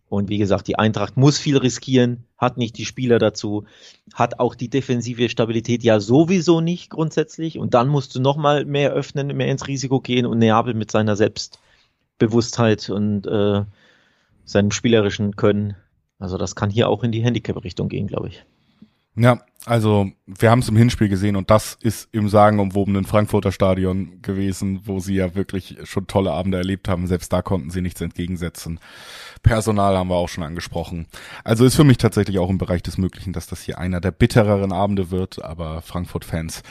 [0.09, 3.65] Und wie gesagt, die Eintracht muss viel riskieren, hat nicht die Spieler dazu,
[4.13, 7.59] hat auch die defensive Stabilität ja sowieso nicht grundsätzlich.
[7.59, 11.17] Und dann musst du nochmal mehr öffnen, mehr ins Risiko gehen und Neapel mit seiner
[11.17, 13.63] Selbstbewusstheit und äh,
[14.45, 15.77] seinem spielerischen Können.
[16.19, 18.45] Also das kann hier auch in die Handicap-Richtung gehen, glaube ich.
[19.15, 24.21] Ja, also wir haben es im Hinspiel gesehen und das ist im sagenumwobenen Frankfurter Stadion
[24.23, 27.07] gewesen, wo sie ja wirklich schon tolle Abende erlebt haben.
[27.07, 28.81] Selbst da konnten sie nichts entgegensetzen.
[29.43, 31.07] Personal haben wir auch schon angesprochen.
[31.45, 34.11] Also ist für mich tatsächlich auch im Bereich des Möglichen, dass das hier einer der
[34.11, 36.63] bittereren Abende wird, aber Frankfurt-Fans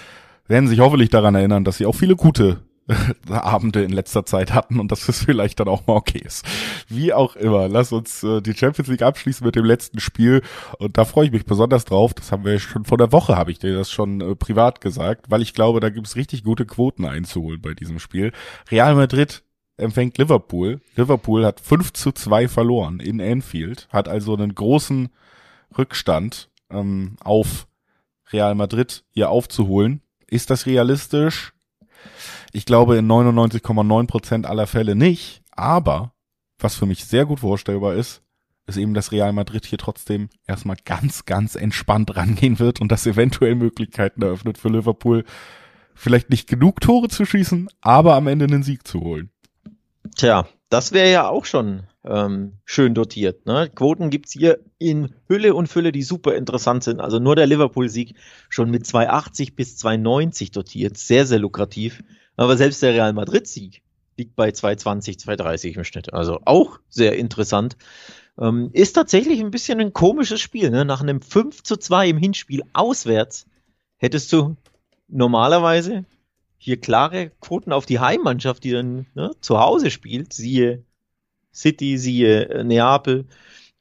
[0.47, 2.61] werden sich hoffentlich daran erinnern, dass sie auch viele gute
[3.29, 6.45] Abende in letzter Zeit hatten und dass es vielleicht dann auch mal okay ist.
[6.87, 10.41] Wie auch immer, lass uns äh, die Champions League abschließen mit dem letzten Spiel
[10.79, 12.13] und da freue ich mich besonders drauf.
[12.13, 15.29] Das haben wir schon vor der Woche, habe ich dir das schon äh, privat gesagt,
[15.29, 18.31] weil ich glaube, da gibt es richtig gute Quoten einzuholen bei diesem Spiel.
[18.69, 19.43] Real Madrid
[19.77, 20.81] empfängt Liverpool.
[20.95, 25.09] Liverpool hat 5 zu 2 verloren in Anfield, hat also einen großen
[25.77, 27.67] Rückstand ähm, auf
[28.31, 30.01] Real Madrid hier aufzuholen.
[30.27, 31.53] Ist das realistisch?
[32.53, 35.41] Ich glaube in 99,9 Prozent aller Fälle nicht.
[35.51, 36.13] Aber
[36.59, 38.21] was für mich sehr gut vorstellbar ist,
[38.67, 43.05] ist eben, dass Real Madrid hier trotzdem erstmal ganz, ganz entspannt rangehen wird und das
[43.05, 45.25] eventuell Möglichkeiten eröffnet für Liverpool,
[45.95, 49.31] vielleicht nicht genug Tore zu schießen, aber am Ende einen Sieg zu holen.
[50.15, 53.45] Tja, das wäre ja auch schon ähm, schön dotiert.
[53.45, 53.69] Ne?
[53.75, 57.01] Quoten gibt's hier in Hülle und Fülle, die super interessant sind.
[57.01, 58.15] Also nur der Liverpool-Sieg
[58.47, 60.97] schon mit 2,80 bis 2,90 dotiert.
[60.97, 62.01] Sehr, sehr lukrativ.
[62.37, 63.81] Aber selbst der Real Madrid-Sieg
[64.15, 66.13] liegt bei 2,20, 2,30 im Schnitt.
[66.13, 67.75] Also auch sehr interessant.
[68.39, 70.69] Ähm, ist tatsächlich ein bisschen ein komisches Spiel.
[70.69, 70.85] Ne?
[70.85, 73.45] Nach einem 5 zu 2 im Hinspiel auswärts
[73.97, 74.55] hättest du
[75.09, 76.05] normalerweise
[76.63, 80.83] hier klare Quoten auf die Heimmannschaft, die dann ne, zu Hause spielt, siehe
[81.51, 83.25] City, siehe äh, Neapel.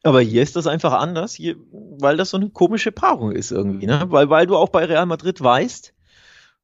[0.03, 3.85] Aber hier ist das einfach anders, hier, weil das so eine komische Paarung ist irgendwie,
[3.85, 4.07] ne?
[4.09, 5.93] Weil, weil du auch bei Real Madrid weißt,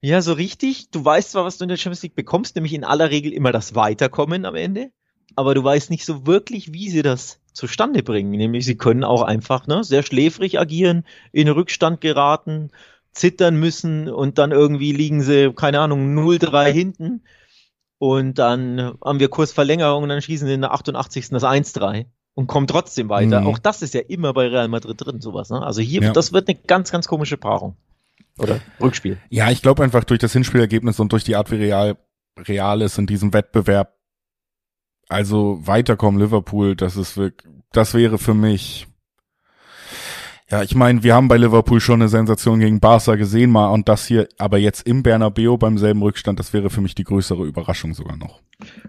[0.01, 2.85] ja, so richtig, du weißt zwar, was du in der Champions League bekommst, nämlich in
[2.85, 4.93] aller Regel immer das Weiterkommen am Ende,
[5.35, 8.31] aber du weißt nicht so wirklich, wie sie das zustande bringen.
[8.31, 12.71] Nämlich sie können auch einfach ne, sehr schläfrig agieren, in Rückstand geraten,
[13.17, 17.25] zittern müssen und dann irgendwie liegen sie, keine Ahnung, 0-3 hinten.
[17.99, 21.31] Und dann haben wir Kursverlängerung und dann schießen sie in der 88.
[21.31, 23.41] das 1-3 und kommen trotzdem weiter.
[23.41, 23.47] Mhm.
[23.47, 25.49] Auch das ist ja immer bei Real Madrid drin, sowas.
[25.49, 25.63] Ne?
[25.63, 26.13] Also hier, ja.
[26.13, 27.77] das wird eine ganz, ganz komische Paarung.
[28.39, 29.19] Oder Rückspiel.
[29.31, 31.97] Ja, ich glaube einfach durch das Hinspielergebnis und durch die Art, wie Real,
[32.39, 33.97] Real ist in diesem Wettbewerb.
[35.09, 38.87] Also weiterkommen Liverpool, das ist wirklich, das wäre für mich
[40.51, 43.89] ja, ich meine, wir haben bei Liverpool schon eine Sensation gegen Barca gesehen mal und
[43.89, 47.45] das hier, aber jetzt im Bernabeu beim selben Rückstand, das wäre für mich die größere
[47.45, 48.41] Überraschung sogar noch.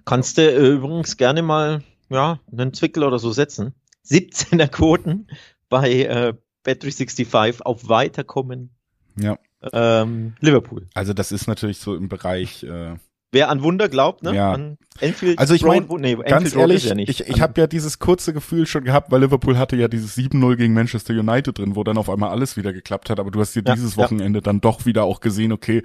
[0.06, 3.74] Kannst du äh, übrigens gerne mal, ja, einen Zwickel oder so setzen.
[4.08, 5.28] 17er Quoten
[5.70, 6.34] bei äh,
[6.65, 8.72] Bet365 auf Weiterkommen.
[9.20, 9.38] Ja.
[9.74, 10.88] Ähm, Liverpool.
[10.93, 12.96] Also das ist natürlich so im Bereich äh,
[13.32, 14.34] Wer an Wunder glaubt, ne?
[14.34, 14.54] Ja.
[14.54, 18.34] An Enfield also ich meine, nee, ganz ehrlich, ja ich, ich habe ja dieses kurze
[18.34, 21.98] Gefühl schon gehabt, weil Liverpool hatte ja dieses 7-0 gegen Manchester United drin, wo dann
[21.98, 24.44] auf einmal alles wieder geklappt hat, aber du hast dir ja, dieses Wochenende ja.
[24.44, 25.84] dann doch wieder auch gesehen, okay,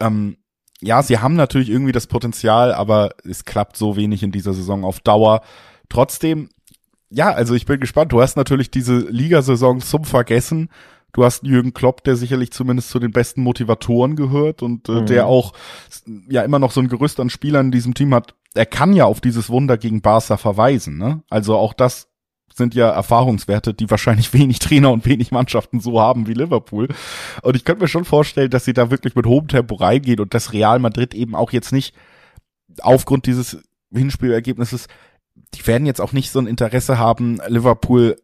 [0.00, 0.36] ähm,
[0.80, 4.84] ja, sie haben natürlich irgendwie das Potenzial, aber es klappt so wenig in dieser Saison
[4.84, 5.40] auf Dauer.
[5.88, 6.50] Trotzdem,
[7.08, 8.12] ja, also ich bin gespannt.
[8.12, 10.68] Du hast natürlich diese Ligasaison zum Vergessen.
[11.16, 15.06] Du hast Jürgen Klopp, der sicherlich zumindest zu den besten Motivatoren gehört und äh, mhm.
[15.06, 15.54] der auch
[16.28, 18.34] ja immer noch so ein Gerüst an Spielern in diesem Team hat.
[18.52, 20.98] Er kann ja auf dieses Wunder gegen Barca verweisen.
[20.98, 21.22] Ne?
[21.30, 22.08] Also auch das
[22.54, 26.88] sind ja Erfahrungswerte, die wahrscheinlich wenig Trainer und wenig Mannschaften so haben wie Liverpool.
[27.40, 30.34] Und ich könnte mir schon vorstellen, dass sie da wirklich mit hohem Tempo reingehen und
[30.34, 31.94] dass Real Madrid eben auch jetzt nicht
[32.82, 33.56] aufgrund dieses
[33.90, 34.88] Hinspielergebnisses,
[35.54, 38.16] die werden jetzt auch nicht so ein Interesse haben, Liverpool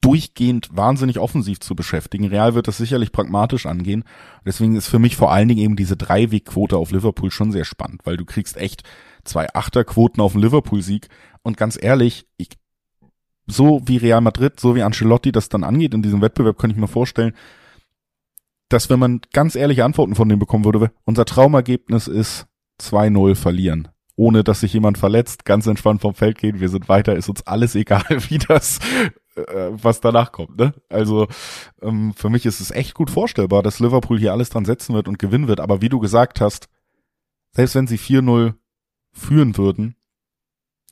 [0.00, 2.26] durchgehend wahnsinnig offensiv zu beschäftigen.
[2.26, 4.04] Real wird das sicherlich pragmatisch angehen.
[4.44, 8.02] Deswegen ist für mich vor allen Dingen eben diese Dreiwegquote auf Liverpool schon sehr spannend,
[8.04, 8.84] weil du kriegst echt
[9.24, 11.08] zwei Achterquoten auf den Liverpool-Sieg.
[11.42, 12.50] Und ganz ehrlich, ich,
[13.46, 16.76] so wie Real Madrid, so wie Ancelotti das dann angeht in diesem Wettbewerb, kann ich
[16.76, 17.34] mir vorstellen,
[18.68, 22.46] dass wenn man ganz ehrliche Antworten von dem bekommen würde, unser Traumergebnis ist
[22.80, 27.14] 2-0 verlieren ohne dass sich jemand verletzt, ganz entspannt vom Feld gehen, wir sind weiter,
[27.14, 28.80] ist uns alles egal, wie das
[29.36, 30.58] äh, was danach kommt.
[30.58, 30.74] Ne?
[30.88, 31.28] Also
[31.82, 35.08] ähm, für mich ist es echt gut vorstellbar, dass Liverpool hier alles dran setzen wird
[35.08, 35.60] und gewinnen wird.
[35.60, 36.68] Aber wie du gesagt hast,
[37.52, 38.54] selbst wenn sie 4-0
[39.12, 39.96] führen würden,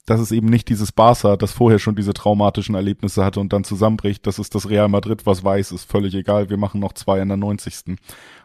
[0.07, 3.65] dass es eben nicht dieses Barca, das vorher schon diese traumatischen Erlebnisse hatte und dann
[3.65, 4.27] zusammenbricht.
[4.27, 6.51] Das ist das Real Madrid, was weiß, ist völlig egal.
[6.51, 7.97] Wir machen noch zwei in der 90.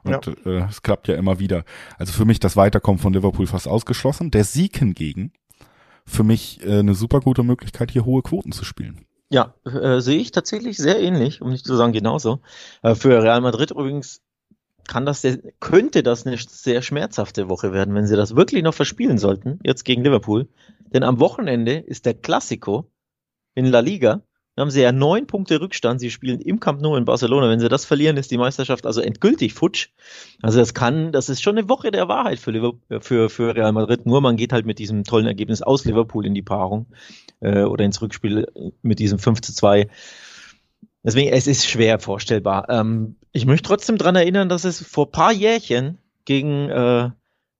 [0.03, 0.33] Und ja.
[0.45, 1.65] äh, es klappt ja immer wieder.
[1.97, 4.31] Also für mich das Weiterkommen von Liverpool fast ausgeschlossen.
[4.31, 5.33] Der Sieg hingegen,
[6.05, 9.05] für mich äh, eine super gute Möglichkeit, hier hohe Quoten zu spielen.
[9.31, 12.41] Ja, äh, sehe ich tatsächlich sehr ähnlich, um nicht zu sagen genauso.
[12.81, 14.21] Äh, für Real Madrid übrigens
[14.87, 18.73] kann das sehr, könnte das eine sehr schmerzhafte Woche werden, wenn sie das wirklich noch
[18.73, 20.49] verspielen sollten, jetzt gegen Liverpool.
[20.93, 22.91] Denn am Wochenende ist der Classico
[23.53, 24.23] in La Liga.
[24.59, 26.01] Dann haben sie ja neun Punkte Rückstand.
[26.01, 27.47] Sie spielen im Camp Nou in Barcelona.
[27.47, 29.87] Wenn sie das verlieren, ist die Meisterschaft also endgültig futsch.
[30.41, 33.71] Also das kann, das ist schon eine Woche der Wahrheit für, Liverpool, für, für Real
[33.71, 34.05] Madrid.
[34.05, 36.87] Nur man geht halt mit diesem tollen Ergebnis aus Liverpool in die Paarung
[37.39, 38.47] äh, oder ins Rückspiel
[38.81, 39.87] mit diesem 5 zu 2.
[41.05, 42.67] Deswegen, es ist schwer vorstellbar.
[42.67, 47.09] Ähm, ich möchte trotzdem dran erinnern, dass es vor paar Jährchen gegen äh,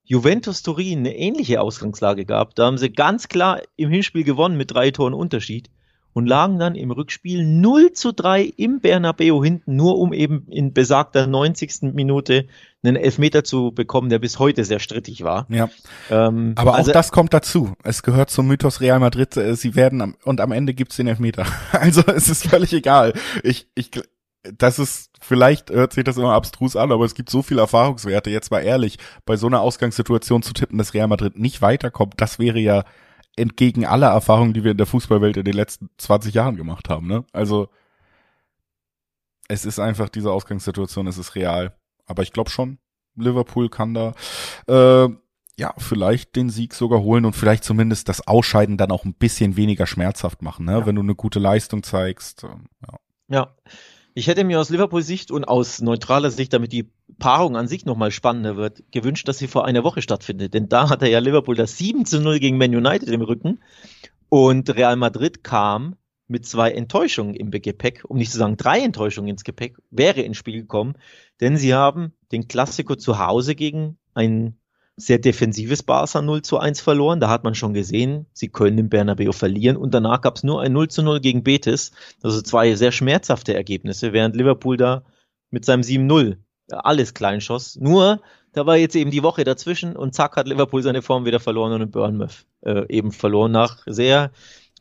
[0.03, 2.55] Juventus Turin eine ähnliche Ausgangslage gab.
[2.55, 5.69] Da haben sie ganz klar im Hinspiel gewonnen mit drei Toren Unterschied
[6.19, 10.73] und lagen dann im Rückspiel 0 zu 3 im Bernabeu hinten, nur um eben in
[10.73, 11.93] besagter 90.
[11.93, 12.45] Minute
[12.84, 15.47] einen Elfmeter zu bekommen, der bis heute sehr strittig war.
[15.49, 15.69] Ja.
[16.10, 17.73] Ähm, Aber also, auch das kommt dazu.
[17.84, 19.38] Es gehört zum Mythos Real Madrid.
[19.38, 21.45] Äh, sie werden am, und am Ende gibt's den Elfmeter.
[21.71, 23.13] Also es ist völlig egal.
[23.43, 23.91] Ich, ich,
[24.58, 28.29] das ist, vielleicht hört sich das immer abstrus an, aber es gibt so viele Erfahrungswerte.
[28.29, 32.39] Jetzt mal ehrlich, bei so einer Ausgangssituation zu tippen, dass Real Madrid nicht weiterkommt, das
[32.39, 32.84] wäre ja
[33.35, 37.07] entgegen aller Erfahrungen, die wir in der Fußballwelt in den letzten 20 Jahren gemacht haben.
[37.07, 37.25] Ne?
[37.31, 37.69] Also
[39.47, 41.75] es ist einfach diese Ausgangssituation, es ist real.
[42.05, 42.79] Aber ich glaube schon,
[43.15, 44.13] Liverpool kann da
[44.67, 45.09] äh,
[45.57, 49.57] ja vielleicht den Sieg sogar holen und vielleicht zumindest das Ausscheiden dann auch ein bisschen
[49.57, 50.79] weniger schmerzhaft machen, ne?
[50.79, 50.85] Ja.
[50.85, 52.43] wenn du eine gute Leistung zeigst.
[52.43, 52.97] Ähm, ja.
[53.27, 53.55] ja.
[54.19, 58.12] Ich hätte mir aus Liverpool-Sicht und aus neutraler Sicht, damit die Paarung an sich nochmal
[58.12, 60.53] spannender wird, gewünscht, dass sie vor einer Woche stattfindet.
[60.53, 63.62] Denn da hatte ja Liverpool das 7 zu 0 gegen Man United im Rücken
[64.27, 65.95] und Real Madrid kam
[66.27, 70.36] mit zwei Enttäuschungen im Gepäck, um nicht zu sagen drei Enttäuschungen ins Gepäck, wäre ins
[70.36, 70.95] Spiel gekommen,
[71.39, 74.58] denn sie haben den Klassiko zu Hause gegen ein
[74.99, 77.19] sehr defensives Barca 0 zu 1 verloren.
[77.19, 80.62] Da hat man schon gesehen, sie können im Bernabeu verlieren und danach gab es nur
[80.62, 81.91] ein 0 zu 0 gegen Betis.
[82.21, 85.03] Also zwei sehr schmerzhafte Ergebnisse, während Liverpool da
[85.49, 86.38] mit seinem 7-0
[86.71, 87.77] alles Kleinschoss.
[87.77, 88.21] Nur,
[88.53, 91.73] da war jetzt eben die Woche dazwischen und zack hat Liverpool seine Form wieder verloren
[91.73, 94.31] und in Bournemouth äh, eben verloren nach sehr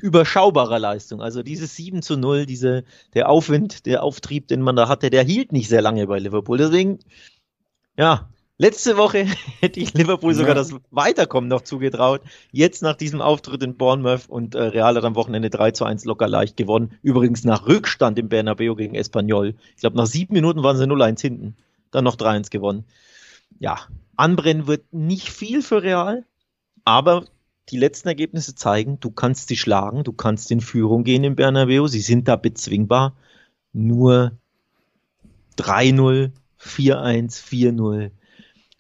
[0.01, 1.21] überschaubarer Leistung.
[1.21, 5.25] Also dieses 7 zu 0, diese, der Aufwind, der Auftrieb, den man da hatte, der
[5.25, 6.59] hielt nicht sehr lange bei Liverpool.
[6.59, 7.01] Deswegen,
[7.97, 8.29] ja,
[8.59, 9.27] letzte Woche
[9.61, 10.55] hätte ich Liverpool sogar ja.
[10.55, 12.21] das Weiterkommen noch zugetraut.
[12.53, 16.05] Jetzt nach diesem Auftritt in Bournemouth und äh, Real hat am Wochenende 3 zu 1
[16.05, 16.93] locker leicht gewonnen.
[17.03, 19.55] Übrigens nach Rückstand im Bernabeu gegen Espanyol.
[19.75, 21.57] Ich glaube, nach sieben Minuten waren sie 0-1 hinten.
[21.91, 22.85] Dann noch 3-1 gewonnen.
[23.59, 23.79] Ja,
[24.17, 26.27] anbrennen wird nicht viel für Real,
[26.85, 27.25] aber
[27.71, 31.87] die letzten Ergebnisse zeigen, du kannst sie schlagen, du kannst in Führung gehen im Bernabeu,
[31.87, 33.17] sie sind da bezwingbar.
[33.73, 34.33] Nur
[35.59, 38.11] 3-0, 4-1, 4-0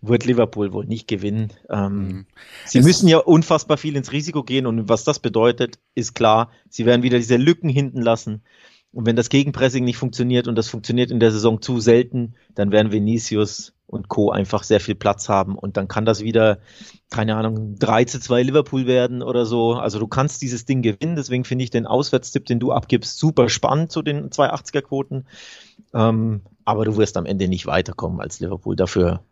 [0.00, 1.52] wird Liverpool wohl nicht gewinnen.
[1.70, 2.26] Ähm, mhm.
[2.64, 6.50] Sie es müssen ja unfassbar viel ins Risiko gehen und was das bedeutet, ist klar.
[6.68, 8.42] Sie werden wieder diese Lücken hinten lassen.
[8.92, 12.72] Und wenn das Gegenpressing nicht funktioniert und das funktioniert in der Saison zu selten, dann
[12.72, 14.30] werden Vinicius und Co.
[14.30, 16.58] einfach sehr viel Platz haben und dann kann das wieder,
[17.10, 19.74] keine Ahnung, 3 zu 2 Liverpool werden oder so.
[19.74, 23.48] Also du kannst dieses Ding gewinnen, deswegen finde ich den Auswärtstipp, den du abgibst, super
[23.48, 25.26] spannend zu den 280er Quoten.
[25.94, 28.76] Ähm, aber du wirst am Ende nicht weiterkommen als Liverpool.
[28.76, 29.22] Dafür,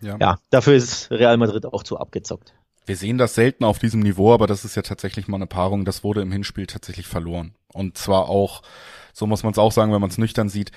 [0.00, 0.16] ja.
[0.20, 2.54] ja, dafür ist Real Madrid auch zu abgezockt.
[2.86, 5.84] Wir sehen das selten auf diesem Niveau, aber das ist ja tatsächlich mal eine Paarung.
[5.84, 7.54] Das wurde im Hinspiel tatsächlich verloren.
[7.72, 8.62] Und zwar auch,
[9.12, 10.72] so muss man es auch sagen, wenn man es nüchtern sieht,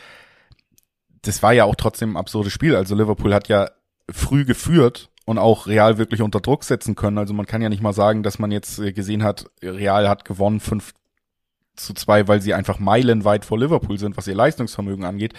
[1.22, 2.76] das war ja auch trotzdem ein absurdes Spiel.
[2.76, 3.70] Also Liverpool hat ja
[4.10, 7.18] früh geführt und auch Real wirklich unter Druck setzen können.
[7.18, 10.26] Also man kann ja nicht mal sagen, dass man jetzt äh, gesehen hat, Real hat
[10.26, 10.94] gewonnen fünf
[11.76, 15.34] zu zwei, weil sie einfach meilenweit vor Liverpool sind, was ihr Leistungsvermögen angeht.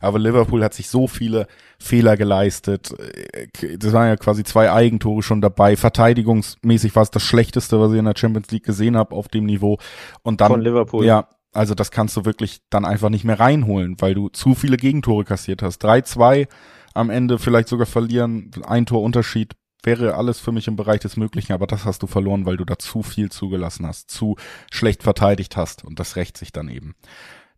[0.00, 1.46] Aber Liverpool hat sich so viele
[1.78, 2.92] Fehler geleistet.
[2.98, 5.76] Äh, das waren ja quasi zwei Eigentore schon dabei.
[5.76, 9.46] Verteidigungsmäßig war es das Schlechteste, was ich in der Champions League gesehen habe auf dem
[9.46, 9.78] Niveau.
[10.22, 11.04] Und dann, Von Liverpool.
[11.04, 14.76] Ja, also das kannst du wirklich dann einfach nicht mehr reinholen, weil du zu viele
[14.76, 15.84] Gegentore kassiert hast.
[15.84, 16.48] 3-2
[16.94, 19.54] am Ende vielleicht sogar verlieren, ein Tor Unterschied
[19.86, 22.64] wäre alles für mich im Bereich des Möglichen, aber das hast du verloren, weil du
[22.64, 24.36] da zu viel zugelassen hast, zu
[24.70, 26.94] schlecht verteidigt hast und das rächt sich dann eben.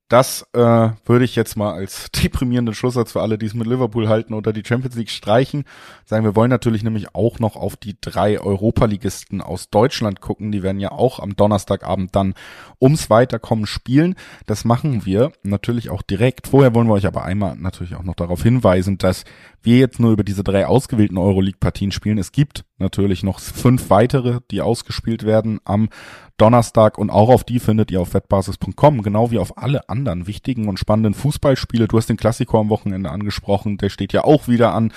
[0.08, 4.08] Das äh, würde ich jetzt mal als deprimierenden Schlusssatz für alle, die es mit Liverpool
[4.08, 5.64] halten oder die Champions League streichen.
[6.04, 10.52] Sagen, wir wollen natürlich nämlich auch noch auf die drei Europaligisten aus Deutschland gucken.
[10.52, 12.34] Die werden ja auch am Donnerstagabend dann
[12.80, 14.14] ums Weiterkommen spielen.
[14.46, 16.46] Das machen wir natürlich auch direkt.
[16.46, 19.24] Vorher wollen wir euch aber einmal natürlich auch noch darauf hinweisen, dass
[19.62, 22.18] wir jetzt nur über diese drei ausgewählten Euroleague-Partien spielen.
[22.18, 25.88] Es gibt natürlich noch fünf weitere, die ausgespielt werden am
[26.36, 30.68] Donnerstag und auch auf die findet ihr auf wettbasis.com, genau wie auf alle anderen wichtigen
[30.68, 31.88] und spannenden Fußballspiele.
[31.88, 34.92] Du hast den Klassiker am Wochenende angesprochen, der steht ja auch wieder an,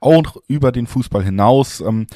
[0.00, 1.80] auch über den Fußball hinaus.
[1.80, 2.06] Ähm,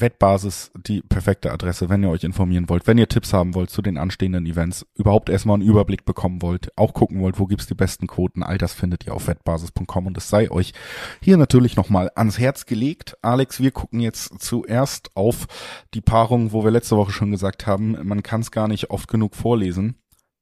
[0.00, 3.82] Wettbasis die perfekte Adresse, wenn ihr euch informieren wollt, wenn ihr Tipps haben wollt zu
[3.82, 7.74] den anstehenden Events, überhaupt erstmal einen Überblick bekommen wollt, auch gucken wollt, wo gibt's die
[7.74, 10.72] besten Quoten, all das findet ihr auf wettbasis.com und es sei euch
[11.20, 13.16] hier natürlich nochmal ans Herz gelegt.
[13.22, 15.46] Alex, wir gucken jetzt zuerst auf
[15.94, 19.08] die Paarung, wo wir letzte Woche schon gesagt haben, man kann es gar nicht oft
[19.08, 19.96] genug vorlesen.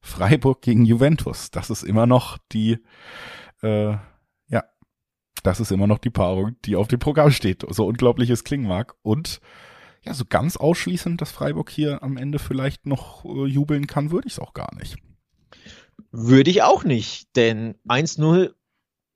[0.07, 1.51] Freiburg gegen Juventus.
[1.51, 2.79] Das ist immer noch die,
[3.62, 3.97] äh,
[4.49, 4.64] ja,
[5.42, 7.64] das ist immer noch die Paarung, die auf dem Programm steht.
[7.69, 8.95] So unglaublich es klingen mag.
[9.03, 9.40] Und
[10.05, 14.29] ja, so ganz ausschließend, dass Freiburg hier am Ende vielleicht noch äh, jubeln kann, würde
[14.29, 14.97] ich es auch gar nicht.
[16.12, 18.53] Würde ich auch nicht, denn 1-0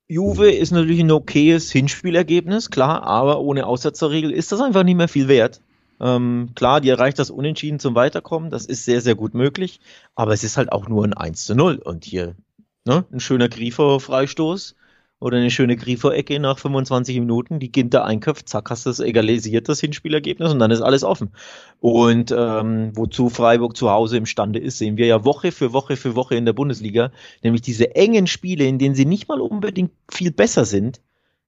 [0.08, 5.06] Juve ist natürlich ein okayes Hinspielergebnis, klar, aber ohne Aussetzerregel ist das einfach nicht mehr
[5.06, 5.62] viel wert.
[6.00, 9.80] Ähm, klar, die erreicht das Unentschieden zum Weiterkommen, das ist sehr, sehr gut möglich,
[10.14, 12.36] aber es ist halt auch nur ein 1 zu 0 und hier
[12.84, 14.76] ne, ein schöner Griefer-Freistoß
[15.20, 19.68] oder eine schöne Griefer-Ecke nach 25 Minuten, die Ginter einköpft, zack, hast du das egalisiert,
[19.68, 21.32] das Hinspielergebnis und dann ist alles offen.
[21.78, 26.16] Und ähm, wozu Freiburg zu Hause imstande ist, sehen wir ja Woche für Woche für
[26.16, 30.32] Woche in der Bundesliga, nämlich diese engen Spiele, in denen sie nicht mal unbedingt viel
[30.32, 31.02] besser sind,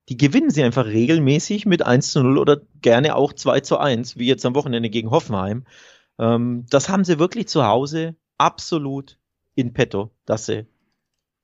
[0.09, 4.17] die gewinnen sie einfach regelmäßig mit 1 zu 0 oder gerne auch 2 zu 1,
[4.17, 5.65] wie jetzt am Wochenende gegen Hoffenheim.
[6.19, 9.17] Ähm, das haben sie wirklich zu Hause absolut
[9.55, 10.65] in petto, dass sie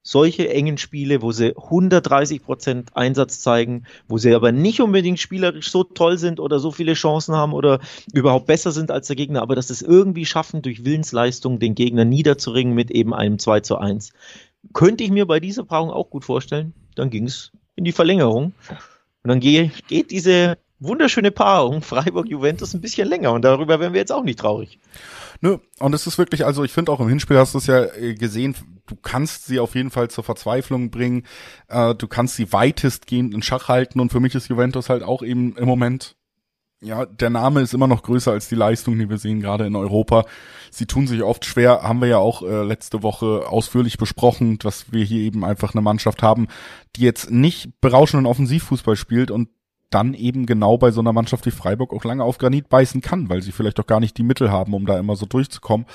[0.02, 5.69] solche engen Spiele, wo sie 130 Prozent Einsatz zeigen, wo sie aber nicht unbedingt spielerisch
[5.69, 7.80] so toll sind oder so viele Chancen haben oder
[8.13, 11.76] überhaupt besser sind als der Gegner, aber dass sie es irgendwie schaffen, durch Willensleistung den
[11.76, 14.13] Gegner niederzuringen mit eben einem 2 zu 1.
[14.74, 16.74] Könnte ich mir bei dieser Paarung auch gut vorstellen.
[16.95, 18.54] Dann ging es in die Verlängerung.
[19.24, 24.00] Und dann geht, geht diese wunderschöne Paarung Freiburg-Juventus ein bisschen länger und darüber wären wir
[24.00, 24.80] jetzt auch nicht traurig.
[25.41, 27.86] Nö, und es ist wirklich, also ich finde auch im Hinspiel hast du es ja
[27.86, 28.56] äh, gesehen,
[28.88, 31.24] du kannst sie auf jeden Fall zur Verzweiflung bringen,
[31.69, 35.24] äh, du kannst sie weitestgehend in Schach halten und für mich ist Juventus halt auch
[35.24, 36.17] eben im Moment
[36.82, 39.76] ja, der Name ist immer noch größer als die Leistung, die wir sehen, gerade in
[39.76, 40.26] Europa.
[40.72, 44.92] Sie tun sich oft schwer, haben wir ja auch äh, letzte Woche ausführlich besprochen, dass
[44.92, 46.48] wir hier eben einfach eine Mannschaft haben,
[46.96, 49.50] die jetzt nicht berauschenden Offensivfußball spielt und
[49.89, 53.30] dann eben genau bei so einer Mannschaft wie Freiburg auch lange auf Granit beißen kann,
[53.30, 55.88] weil sie vielleicht auch gar nicht die Mittel haben, um da immer so durchzukommen.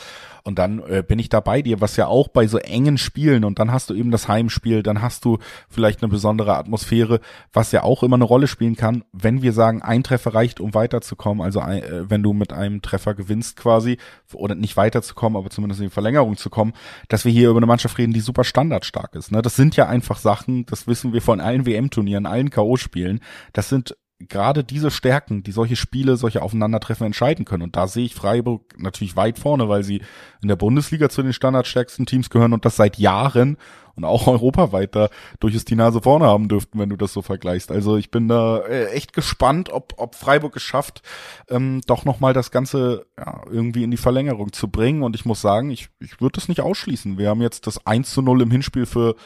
[0.46, 3.44] Und dann äh, bin ich da bei dir, was ja auch bei so engen Spielen
[3.44, 5.38] und dann hast du eben das Heimspiel, dann hast du
[5.70, 7.20] vielleicht eine besondere Atmosphäre,
[7.54, 10.74] was ja auch immer eine Rolle spielen kann, wenn wir sagen, ein Treffer reicht, um
[10.74, 11.42] weiterzukommen.
[11.42, 13.96] Also äh, wenn du mit einem Treffer gewinnst quasi
[14.34, 16.74] oder nicht weiterzukommen, aber zumindest in die Verlängerung zu kommen,
[17.08, 19.32] dass wir hier über eine Mannschaft reden, die super standardstark ist.
[19.32, 19.40] Ne?
[19.40, 23.20] Das sind ja einfach Sachen, das wissen wir von allen WM-Turnieren, allen K.O.-Spielen.
[23.54, 27.64] Das sind gerade diese Stärken, die solche Spiele, solche Aufeinandertreffen entscheiden können.
[27.64, 30.02] Und da sehe ich Freiburg natürlich weit vorne, weil sie
[30.40, 33.56] in der Bundesliga zu den standardstärksten Teams gehören und das seit Jahren
[33.96, 35.08] und auch europaweit da
[35.40, 37.70] durchaus die Nase vorne haben dürften, wenn du das so vergleichst.
[37.70, 41.02] Also ich bin da äh, echt gespannt, ob, ob Freiburg es schafft,
[41.48, 45.02] ähm, doch nochmal das Ganze ja, irgendwie in die Verlängerung zu bringen.
[45.02, 47.18] Und ich muss sagen, ich, ich würde das nicht ausschließen.
[47.18, 49.16] Wir haben jetzt das 1 zu 0 im Hinspiel für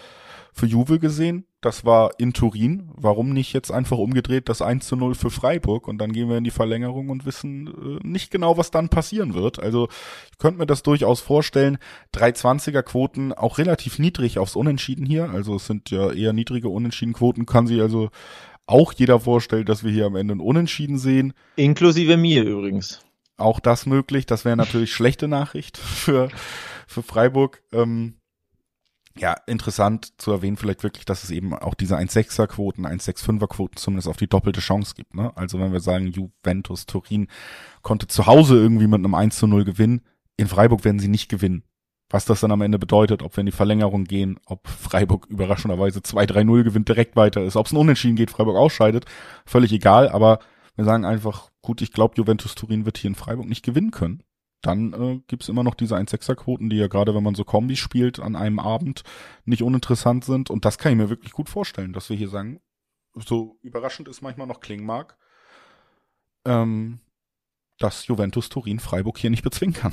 [0.58, 1.46] für Juve gesehen.
[1.60, 2.90] Das war in Turin.
[2.94, 6.36] Warum nicht jetzt einfach umgedreht das 1 zu 0 für Freiburg und dann gehen wir
[6.36, 9.58] in die Verlängerung und wissen äh, nicht genau, was dann passieren wird.
[9.58, 9.88] Also
[10.30, 11.78] ich könnte mir das durchaus vorstellen.
[12.14, 15.30] 320er Quoten auch relativ niedrig aufs Unentschieden hier.
[15.30, 17.44] Also es sind ja eher niedrige Unentschieden-Quoten.
[17.44, 18.10] Kann sich also
[18.66, 21.32] auch jeder vorstellen, dass wir hier am Ende ein Unentschieden sehen.
[21.56, 23.00] Inklusive mir übrigens.
[23.36, 24.26] Auch das möglich.
[24.26, 26.28] Das wäre natürlich schlechte Nachricht für,
[26.86, 27.62] für Freiburg.
[27.72, 28.14] Ähm,
[29.18, 33.76] ja, interessant zu erwähnen vielleicht wirklich, dass es eben auch diese 1,6er Quoten, 1,65er Quoten
[33.76, 35.14] zumindest auf die doppelte Chance gibt.
[35.14, 35.36] Ne?
[35.36, 37.28] Also wenn wir sagen, Juventus Turin
[37.82, 40.02] konnte zu Hause irgendwie mit einem 1 zu 0 gewinnen,
[40.36, 41.64] in Freiburg werden sie nicht gewinnen.
[42.10, 46.00] Was das dann am Ende bedeutet, ob wir in die Verlängerung gehen, ob Freiburg überraschenderweise
[46.00, 49.04] 2-3-0 gewinnt, direkt weiter ist, ob es ein Unentschieden geht, Freiburg ausscheidet,
[49.44, 50.38] völlig egal, aber
[50.76, 54.22] wir sagen einfach, gut, ich glaube, Juventus Turin wird hier in Freiburg nicht gewinnen können
[54.60, 58.18] dann äh, gibt immer noch diese 1-6er-Quoten, die ja gerade, wenn man so Kombis spielt,
[58.18, 59.04] an einem Abend
[59.44, 60.50] nicht uninteressant sind.
[60.50, 62.60] Und das kann ich mir wirklich gut vorstellen, dass wir hier sagen,
[63.14, 65.16] so überraschend ist manchmal noch klingen mag,
[66.44, 67.00] ähm,
[67.78, 69.92] dass Juventus Turin Freiburg hier nicht bezwingen kann.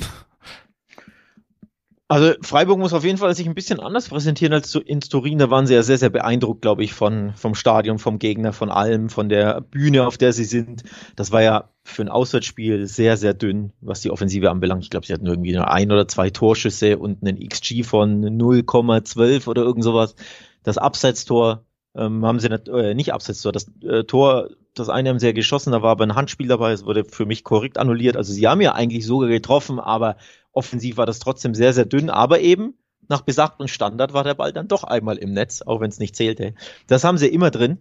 [2.07, 5.39] Also Freiburg muss auf jeden Fall sich ein bisschen anders präsentieren als in Turin.
[5.39, 8.69] Da waren sie ja sehr, sehr beeindruckt, glaube ich, von, vom Stadion, vom Gegner, von
[8.69, 10.83] allem, von der Bühne, auf der sie sind.
[11.15, 14.83] Das war ja für ein Auswärtsspiel sehr, sehr dünn, was die Offensive anbelangt.
[14.83, 19.47] Ich glaube, sie hatten irgendwie nur ein oder zwei Torschüsse und einen XG von 0,12
[19.47, 20.15] oder irgend sowas.
[20.61, 21.65] Das Abseitstor
[21.95, 25.31] ähm, haben sie nicht, äh, nicht Abseitstor, das äh, Tor, das eine haben sie ja
[25.31, 28.17] geschossen, da war aber ein Handspiel dabei, es wurde für mich korrekt annulliert.
[28.17, 30.17] Also sie haben ja eigentlich sogar getroffen, aber
[30.56, 32.73] Offensiv war das trotzdem sehr, sehr dünn, aber eben
[33.08, 36.15] nach besagtem Standard war der Ball dann doch einmal im Netz, auch wenn es nicht
[36.15, 36.56] zählte.
[36.87, 37.79] Das haben sie immer drin.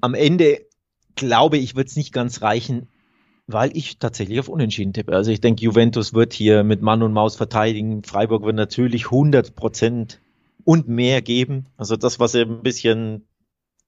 [0.00, 0.66] Am Ende
[1.14, 2.88] glaube ich, wird es nicht ganz reichen,
[3.46, 5.14] weil ich tatsächlich auf Unentschieden tippe.
[5.14, 8.02] Also ich denke, Juventus wird hier mit Mann und Maus verteidigen.
[8.02, 10.20] Freiburg wird natürlich 100 Prozent
[10.64, 11.66] und mehr geben.
[11.76, 13.26] Also das, was sie ein bisschen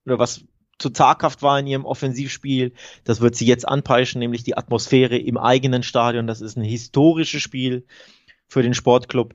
[0.05, 0.45] oder was
[0.79, 2.73] zu zaghaft war in ihrem Offensivspiel.
[3.05, 6.27] Das wird sie jetzt anpeischen, nämlich die Atmosphäre im eigenen Stadion.
[6.27, 7.85] Das ist ein historisches Spiel
[8.49, 9.35] für den Sportclub.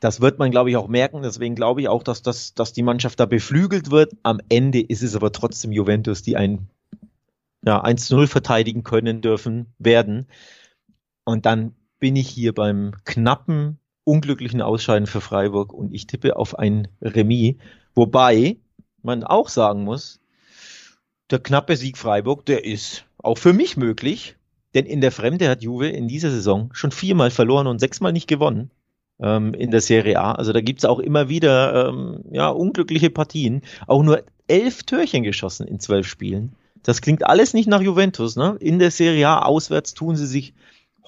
[0.00, 1.22] Das wird man, glaube ich, auch merken.
[1.22, 4.12] Deswegen glaube ich auch, dass, das, dass die Mannschaft da beflügelt wird.
[4.22, 6.68] Am Ende ist es aber trotzdem Juventus, die ein
[7.64, 10.28] ja, 1-0 verteidigen können dürfen, werden.
[11.24, 16.58] Und dann bin ich hier beim knappen, unglücklichen Ausscheiden für Freiburg und ich tippe auf
[16.58, 17.56] ein Remis.
[17.94, 18.58] Wobei
[19.02, 20.20] man auch sagen muss,
[21.30, 24.36] der knappe Sieg Freiburg, der ist auch für mich möglich.
[24.74, 28.28] Denn in der Fremde hat Juve in dieser Saison schon viermal verloren und sechsmal nicht
[28.28, 28.70] gewonnen
[29.20, 30.32] ähm, in der Serie A.
[30.32, 33.62] Also da gibt's auch immer wieder ähm, ja, unglückliche Partien.
[33.86, 36.52] Auch nur elf Türchen geschossen in zwölf Spielen.
[36.82, 38.36] Das klingt alles nicht nach Juventus.
[38.36, 38.56] Ne?
[38.60, 40.54] In der Serie A auswärts tun sie sich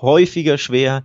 [0.00, 1.04] häufiger schwer.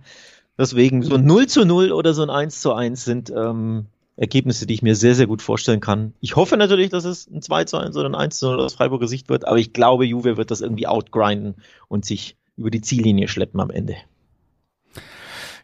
[0.58, 3.86] Deswegen so ein 0 zu 0 oder so ein 1 zu 1 sind ähm,
[4.16, 6.14] Ergebnisse, die ich mir sehr, sehr gut vorstellen kann.
[6.20, 8.74] Ich hoffe natürlich, dass es ein 2 zu 1 oder ein 1 zu 0 aus
[8.74, 11.56] Freiburger Sicht wird, aber ich glaube, Juve wird das irgendwie outgrinden
[11.88, 13.96] und sich über die Ziellinie schleppen am Ende.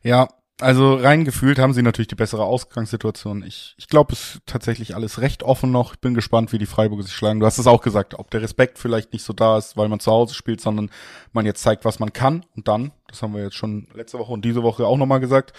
[0.03, 0.29] Ja,
[0.61, 3.43] also rein gefühlt haben sie natürlich die bessere Ausgangssituation.
[3.43, 5.95] Ich, ich glaube, es ist tatsächlich alles recht offen noch.
[5.95, 7.41] Ich bin gespannt, wie die Freiburger sich schlagen.
[7.41, 9.99] Du hast es auch gesagt, ob der Respekt vielleicht nicht so da ist, weil man
[9.99, 10.91] zu Hause spielt, sondern
[11.33, 12.45] man jetzt zeigt, was man kann.
[12.55, 15.53] Und dann, das haben wir jetzt schon letzte Woche und diese Woche auch nochmal gesagt,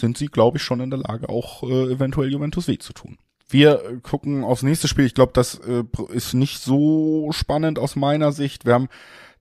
[0.00, 3.18] sind sie, glaube ich, schon in der Lage, auch äh, eventuell Juventus weh zu tun.
[3.48, 5.06] Wir äh, gucken aufs nächste Spiel.
[5.06, 8.64] Ich glaube, das äh, ist nicht so spannend aus meiner Sicht.
[8.64, 8.88] Wir haben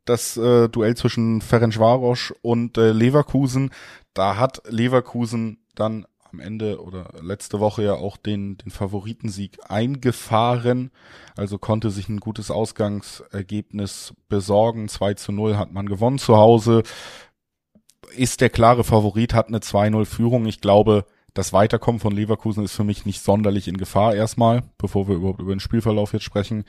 [0.05, 3.72] das äh, Duell zwischen Ferencvaros und äh, Leverkusen.
[4.14, 10.91] Da hat Leverkusen dann am Ende oder letzte Woche ja auch den, den Favoritensieg eingefahren.
[11.36, 14.89] Also konnte sich ein gutes Ausgangsergebnis besorgen.
[14.89, 16.84] 2 zu 0 hat man gewonnen zu Hause.
[18.16, 20.45] Ist der klare Favorit, hat eine 2-0 Führung.
[20.45, 25.07] Ich glaube, das Weiterkommen von Leverkusen ist für mich nicht sonderlich in Gefahr erstmal, bevor
[25.07, 26.66] wir überhaupt über den Spielverlauf jetzt sprechen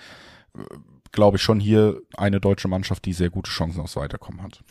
[1.12, 4.62] glaube ich, schon hier eine deutsche Mannschaft, die sehr gute Chancen aufs Weiterkommen hat.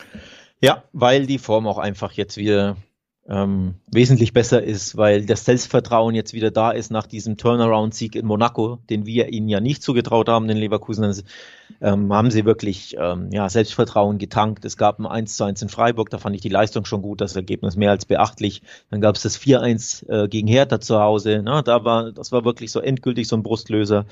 [0.61, 2.77] Ja, weil die Form auch einfach jetzt wieder
[3.27, 8.25] ähm, wesentlich besser ist, weil das Selbstvertrauen jetzt wieder da ist nach diesem Turnaround-Sieg in
[8.25, 11.23] Monaco, den wir ihnen ja nicht zugetraut haben, den Leverkusen,
[11.81, 14.65] ähm, haben sie wirklich ähm, ja, Selbstvertrauen getankt.
[14.65, 17.21] Es gab ein 1 zu 1 in Freiburg, da fand ich die Leistung schon gut,
[17.21, 18.63] das Ergebnis mehr als beachtlich.
[18.89, 21.61] Dann gab es das 4-1 äh, gegen Hertha zu Hause, ne?
[21.63, 24.05] da war, das war wirklich so endgültig so ein Brustlöser.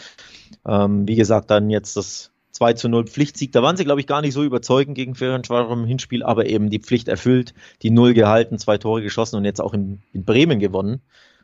[0.66, 3.52] Ähm, wie gesagt, dann jetzt das 2 zu 0 Pflichtsieg.
[3.52, 6.72] Da waren sie, glaube ich, gar nicht so überzeugend gegen Ferencvaros im Hinspiel, aber eben
[6.72, 7.54] die Pflicht erfüllt,
[7.84, 11.02] die Null gehalten, zwei Tore geschossen und jetzt auch in, in Bremen gewonnen.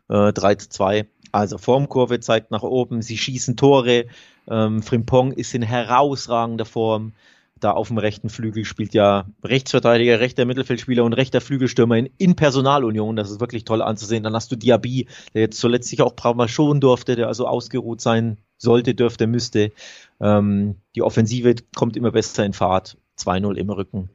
[0.09, 1.07] Äh, 3 zu 2.
[1.31, 4.05] Also Formkurve zeigt nach oben, sie schießen Tore.
[4.49, 7.13] Ähm, Frimpong ist in herausragender Form.
[7.59, 12.35] Da auf dem rechten Flügel spielt ja Rechtsverteidiger, rechter Mittelfeldspieler und rechter Flügelstürmer in, in
[12.35, 13.15] Personalunion.
[13.15, 14.23] Das ist wirklich toll anzusehen.
[14.23, 18.01] Dann hast du Diaby, der jetzt zuletzt sich auch Braumer schon durfte, der also ausgeruht
[18.01, 19.71] sein sollte, dürfte, müsste.
[20.19, 22.97] Ähm, die Offensive kommt immer besser in Fahrt.
[23.19, 24.09] 2-0 im Rücken.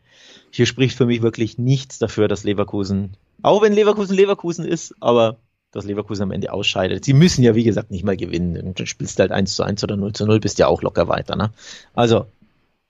[0.50, 5.36] Hier spricht für mich wirklich nichts dafür, dass Leverkusen, auch wenn Leverkusen Leverkusen ist, aber
[5.70, 7.04] dass Leverkusen am Ende ausscheidet.
[7.04, 8.74] Sie müssen ja, wie gesagt, nicht mal gewinnen.
[8.74, 11.36] Du spielst halt 1 zu 1 oder 0 zu 0, bist ja auch locker weiter.
[11.36, 11.52] Ne?
[11.94, 12.26] Also,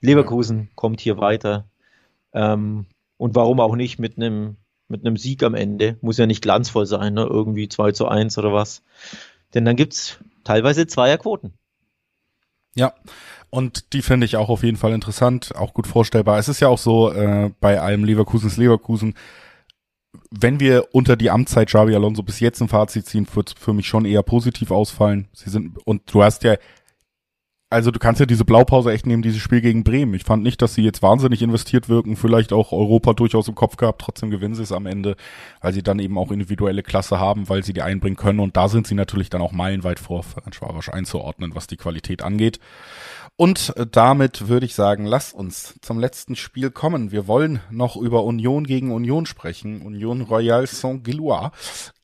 [0.01, 1.65] Leverkusen kommt hier weiter.
[2.33, 2.85] Ähm,
[3.17, 4.55] und warum auch nicht mit einem
[4.87, 5.97] mit einem Sieg am Ende?
[6.01, 7.27] Muss ja nicht glanzvoll sein, ne?
[7.29, 8.81] irgendwie 2 zu 1 oder was.
[9.53, 10.17] Denn dann gibt's
[10.49, 11.53] teilweise Zweierquoten.
[12.73, 12.93] Ja,
[13.51, 16.39] und die finde ich auch auf jeden Fall interessant, auch gut vorstellbar.
[16.39, 19.13] Es ist ja auch so, äh, bei allem Leverkusens Leverkusen,
[20.31, 23.87] wenn wir unter die Amtszeit Xabi Alonso bis jetzt ein Fazit ziehen, wird für mich
[23.87, 25.27] schon eher positiv ausfallen.
[25.33, 26.55] Sie sind, und du hast ja
[27.71, 30.13] also du kannst ja diese Blaupause echt nehmen, dieses Spiel gegen Bremen.
[30.15, 33.77] Ich fand nicht, dass sie jetzt wahnsinnig investiert wirken, vielleicht auch Europa durchaus im Kopf
[33.77, 35.15] gehabt, trotzdem gewinnen sie es am Ende,
[35.61, 38.69] weil sie dann eben auch individuelle Klasse haben, weil sie die einbringen können und da
[38.69, 42.59] sind sie natürlich dann auch meilenweit vor Schwarasch einzuordnen, was die Qualität angeht.
[43.35, 47.11] Und damit würde ich sagen, lass uns zum letzten Spiel kommen.
[47.11, 49.81] Wir wollen noch über Union gegen Union sprechen.
[49.81, 51.51] Union Royal Saint-Gillois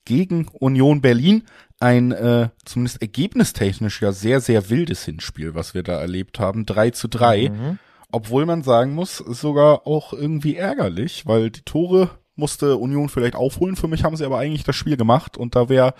[0.06, 1.42] gegen Union Berlin
[1.86, 6.66] ein äh, zumindest ergebnistechnisch ja sehr, sehr wildes Hinspiel, was wir da erlebt haben.
[6.66, 7.50] 3 zu 3.
[7.50, 7.78] Mhm.
[8.10, 13.76] Obwohl man sagen muss, sogar auch irgendwie ärgerlich, weil die Tore musste Union vielleicht aufholen.
[13.76, 15.94] Für mich haben sie aber eigentlich das Spiel gemacht und da wäre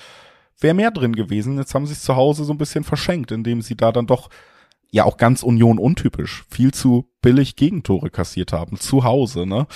[0.58, 1.56] wär mehr drin gewesen.
[1.56, 4.28] Jetzt haben sie es zu Hause so ein bisschen verschenkt, indem sie da dann doch
[4.90, 9.66] ja auch ganz Union untypisch viel zu billig Gegentore kassiert haben zu Hause, ne?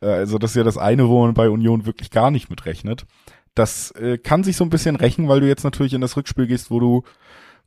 [0.00, 3.06] Äh, also das ist ja das eine, wo man bei Union wirklich gar nicht mitrechnet.
[3.54, 6.46] Das äh, kann sich so ein bisschen rächen, weil du jetzt natürlich in das Rückspiel
[6.46, 7.02] gehst, wo du,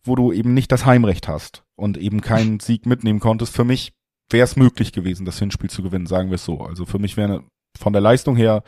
[0.03, 3.53] wo du eben nicht das Heimrecht hast und eben keinen Sieg mitnehmen konntest.
[3.53, 3.93] Für mich
[4.29, 6.61] wäre es möglich gewesen, das Hinspiel zu gewinnen, sagen wir es so.
[6.61, 7.43] Also für mich wäre
[7.77, 8.63] von der Leistung her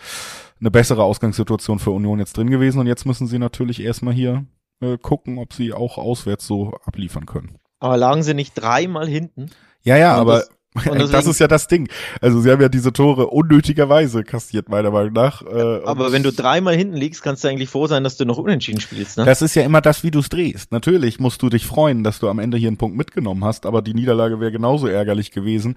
[0.60, 4.46] eine bessere Ausgangssituation für Union jetzt drin gewesen und jetzt müssen sie natürlich erstmal hier
[4.82, 7.58] äh, gucken, ob sie auch auswärts so abliefern können.
[7.80, 9.52] Aber lagen sie nicht dreimal hinten?
[9.84, 10.46] Ja, ja, aber
[10.76, 11.88] Deswegen, das ist ja das Ding.
[12.22, 15.42] Also sie haben ja diese Tore unnötigerweise kassiert, meiner Meinung nach.
[15.42, 18.38] Äh, aber wenn du dreimal hinten liegst, kannst du eigentlich froh sein, dass du noch
[18.38, 19.18] unentschieden spielst.
[19.18, 19.26] Ne?
[19.26, 20.72] Das ist ja immer das, wie du es drehst.
[20.72, 23.82] Natürlich musst du dich freuen, dass du am Ende hier einen Punkt mitgenommen hast, aber
[23.82, 25.76] die Niederlage wäre genauso ärgerlich gewesen.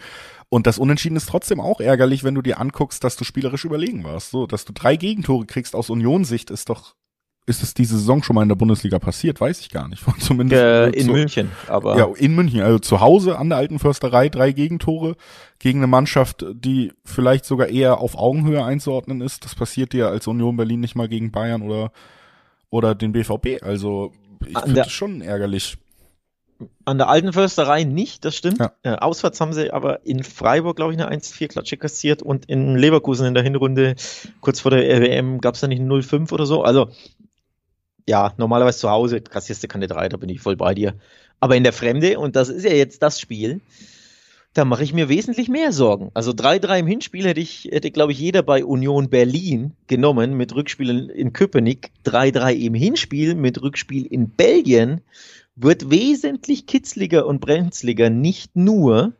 [0.48, 4.04] Und das Unentschieden ist trotzdem auch ärgerlich, wenn du dir anguckst, dass du spielerisch überlegen
[4.04, 4.30] warst.
[4.30, 6.94] So, dass du drei Gegentore kriegst aus Unionssicht ist doch
[7.48, 9.40] ist es diese Saison schon mal in der Bundesliga passiert?
[9.40, 10.04] Weiß ich gar nicht.
[10.20, 13.78] Zumindest äh, in zu, München, aber ja in München, also zu Hause an der Alten
[13.78, 15.16] Försterei drei Gegentore
[15.58, 19.44] gegen eine Mannschaft, die vielleicht sogar eher auf Augenhöhe einzuordnen ist.
[19.44, 21.90] Das passiert dir als Union Berlin nicht mal gegen Bayern oder
[22.70, 23.62] oder den BVB.
[23.62, 24.12] Also
[24.46, 25.78] ich finde es schon ärgerlich.
[26.84, 28.58] An der Alten Försterei nicht, das stimmt.
[28.58, 28.72] Ja.
[28.82, 33.26] Äh, auswärts haben sie aber in Freiburg, glaube ich, eine 1-4-Klatsche kassiert und in Leverkusen
[33.26, 33.94] in der Hinrunde,
[34.40, 36.64] kurz vor der RWM, gab es da nicht ein 0-5 oder so.
[36.64, 36.90] Also
[38.08, 40.94] ja, normalerweise zu Hause kassierst du keine drei, da bin ich voll bei dir.
[41.40, 43.60] Aber in der Fremde, und das ist ja jetzt das Spiel,
[44.54, 46.10] da mache ich mir wesentlich mehr Sorgen.
[46.14, 50.54] Also 3-3 im Hinspiel hätte ich, hätte, glaube ich, jeder bei Union Berlin genommen mit
[50.54, 51.90] Rückspiel in Köpenick.
[52.06, 55.02] 3-3 im Hinspiel mit Rückspiel in Belgien
[55.54, 59.12] wird wesentlich kitzliger und brenzliger, nicht nur,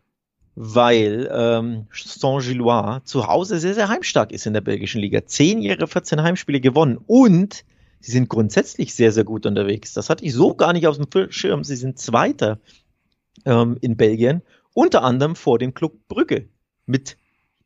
[0.55, 5.27] weil ähm, Saint-Gillois zu Hause sehr, sehr heimstark ist in der belgischen Liga.
[5.27, 7.65] Zehn Jahre, 14 Heimspiele gewonnen und
[8.01, 9.93] sie sind grundsätzlich sehr, sehr gut unterwegs.
[9.93, 11.65] Das hatte ich so gar nicht auf dem Schirm.
[11.65, 12.61] Sie sind Zweiter
[13.45, 14.43] ähm, in Belgien,
[14.75, 16.49] unter anderem vor dem Club Brügge
[16.87, 17.17] mit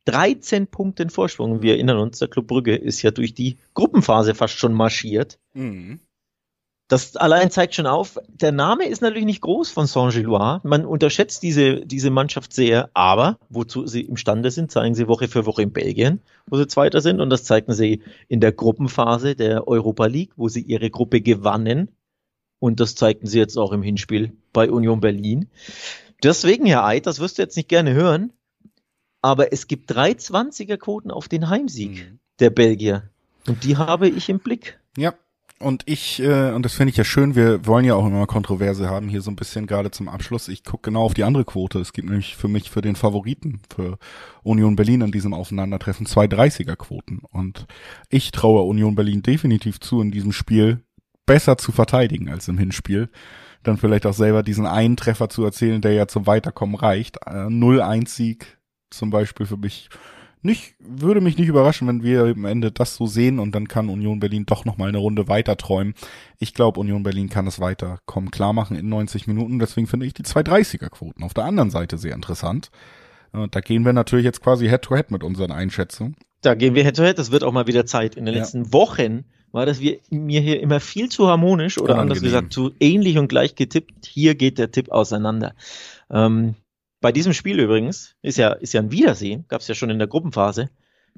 [0.05, 1.61] 13 Punkten Vorsprung.
[1.61, 5.39] Wir erinnern uns, der Club Brügge ist ja durch die Gruppenphase fast schon marschiert.
[5.53, 5.99] Mhm.
[6.93, 10.59] Das allein zeigt schon auf, der Name ist natürlich nicht groß von Saint-Gillois.
[10.61, 15.47] Man unterschätzt diese, diese Mannschaft sehr, aber wozu sie imstande sind, zeigen sie Woche für
[15.47, 17.19] Woche in Belgien, wo sie Zweiter sind.
[17.19, 21.89] Und das zeigten sie in der Gruppenphase der Europa League, wo sie ihre Gruppe gewannen.
[22.59, 25.49] Und das zeigten sie jetzt auch im Hinspiel bei Union Berlin.
[26.21, 28.33] Deswegen, Herr Eid, das wirst du jetzt nicht gerne hören,
[29.23, 32.19] aber es gibt drei 20er Quoten auf den Heimsieg mhm.
[32.39, 33.09] der Belgier.
[33.47, 34.79] Und die habe ich im Blick.
[34.95, 35.15] Ja,
[35.63, 38.89] und ich, äh, und das finde ich ja schön, wir wollen ja auch immer Kontroverse
[38.89, 40.47] haben, hier so ein bisschen gerade zum Abschluss.
[40.47, 41.79] Ich gucke genau auf die andere Quote.
[41.79, 43.97] Es gibt nämlich für mich für den Favoriten, für
[44.43, 47.21] Union Berlin an diesem Aufeinandertreffen zwei 30er-Quoten.
[47.29, 47.65] Und
[48.09, 50.83] ich traue Union Berlin definitiv zu, in diesem Spiel
[51.25, 53.09] besser zu verteidigen als im Hinspiel.
[53.63, 57.17] Dann vielleicht auch selber diesen einen Treffer zu erzählen, der ja zum Weiterkommen reicht.
[57.25, 58.59] Äh, 0-1-Sieg
[58.89, 59.89] zum Beispiel für mich
[60.43, 63.89] nicht, würde mich nicht überraschen, wenn wir am Ende das so sehen und dann kann
[63.89, 65.93] Union Berlin doch nochmal eine Runde weiter träumen.
[66.39, 69.59] Ich glaube, Union Berlin kann es weiterkommen, klar machen in 90 Minuten.
[69.59, 72.71] Deswegen finde ich die 230er Quoten auf der anderen Seite sehr interessant.
[73.33, 76.15] Äh, da gehen wir natürlich jetzt quasi Head to Head mit unseren Einschätzungen.
[76.41, 77.17] Da gehen wir Head to Head.
[77.17, 78.15] Das wird auch mal wieder Zeit.
[78.15, 78.41] In den ja.
[78.41, 82.11] letzten Wochen war das wir, mir hier immer viel zu harmonisch oder Unangenehm.
[82.11, 84.05] anders gesagt zu ähnlich und gleich getippt.
[84.05, 85.53] Hier geht der Tipp auseinander.
[86.09, 86.55] Ähm,
[87.03, 89.99] bei diesem Spiel übrigens ist ja, ist ja ein Wiedersehen, gab es ja schon in
[89.99, 90.69] der Gruppenphase.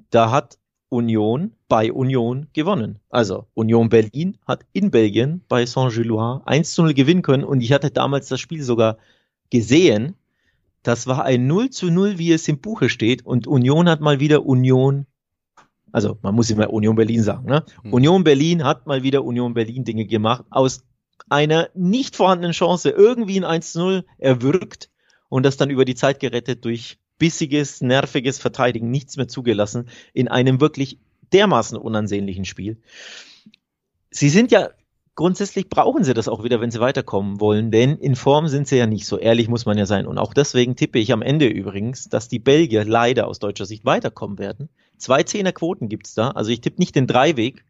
[0.10, 0.58] Da hat
[0.90, 2.98] Union bei Union gewonnen.
[3.12, 7.72] Also Union Berlin hat in Belgien bei Saint-Gillois 1 zu 0 gewinnen können und ich
[7.72, 8.98] hatte damals das Spiel sogar
[9.52, 10.16] gesehen.
[10.82, 14.20] Das war ein 0 zu 0, wie es im Buche steht und Union hat mal
[14.20, 15.06] wieder Union,
[15.92, 17.64] also man muss immer Union Berlin sagen, ne?
[17.84, 17.94] Hm.
[17.94, 20.84] Union Berlin hat mal wieder Union Berlin Dinge gemacht, aus
[21.30, 24.90] einer nicht vorhandenen Chance irgendwie ein 1 zu 0 erwürgt
[25.36, 30.30] und das dann über die Zeit gerettet durch bissiges, nerviges Verteidigen, nichts mehr zugelassen in
[30.30, 30.98] einem wirklich
[31.34, 32.78] dermaßen unansehnlichen Spiel.
[34.12, 34.70] Sie sind ja
[35.14, 38.78] grundsätzlich brauchen sie das auch wieder, wenn sie weiterkommen wollen, denn in Form sind sie
[38.78, 40.08] ja nicht so ehrlich, muss man ja sein.
[40.08, 43.84] Und auch deswegen tippe ich am Ende übrigens, dass die Belgier leider aus deutscher Sicht
[43.84, 44.70] weiterkommen werden.
[44.98, 46.30] Zwei Zehner-Quoten gibt's da.
[46.30, 47.66] Also ich tippe nicht den Dreiweg,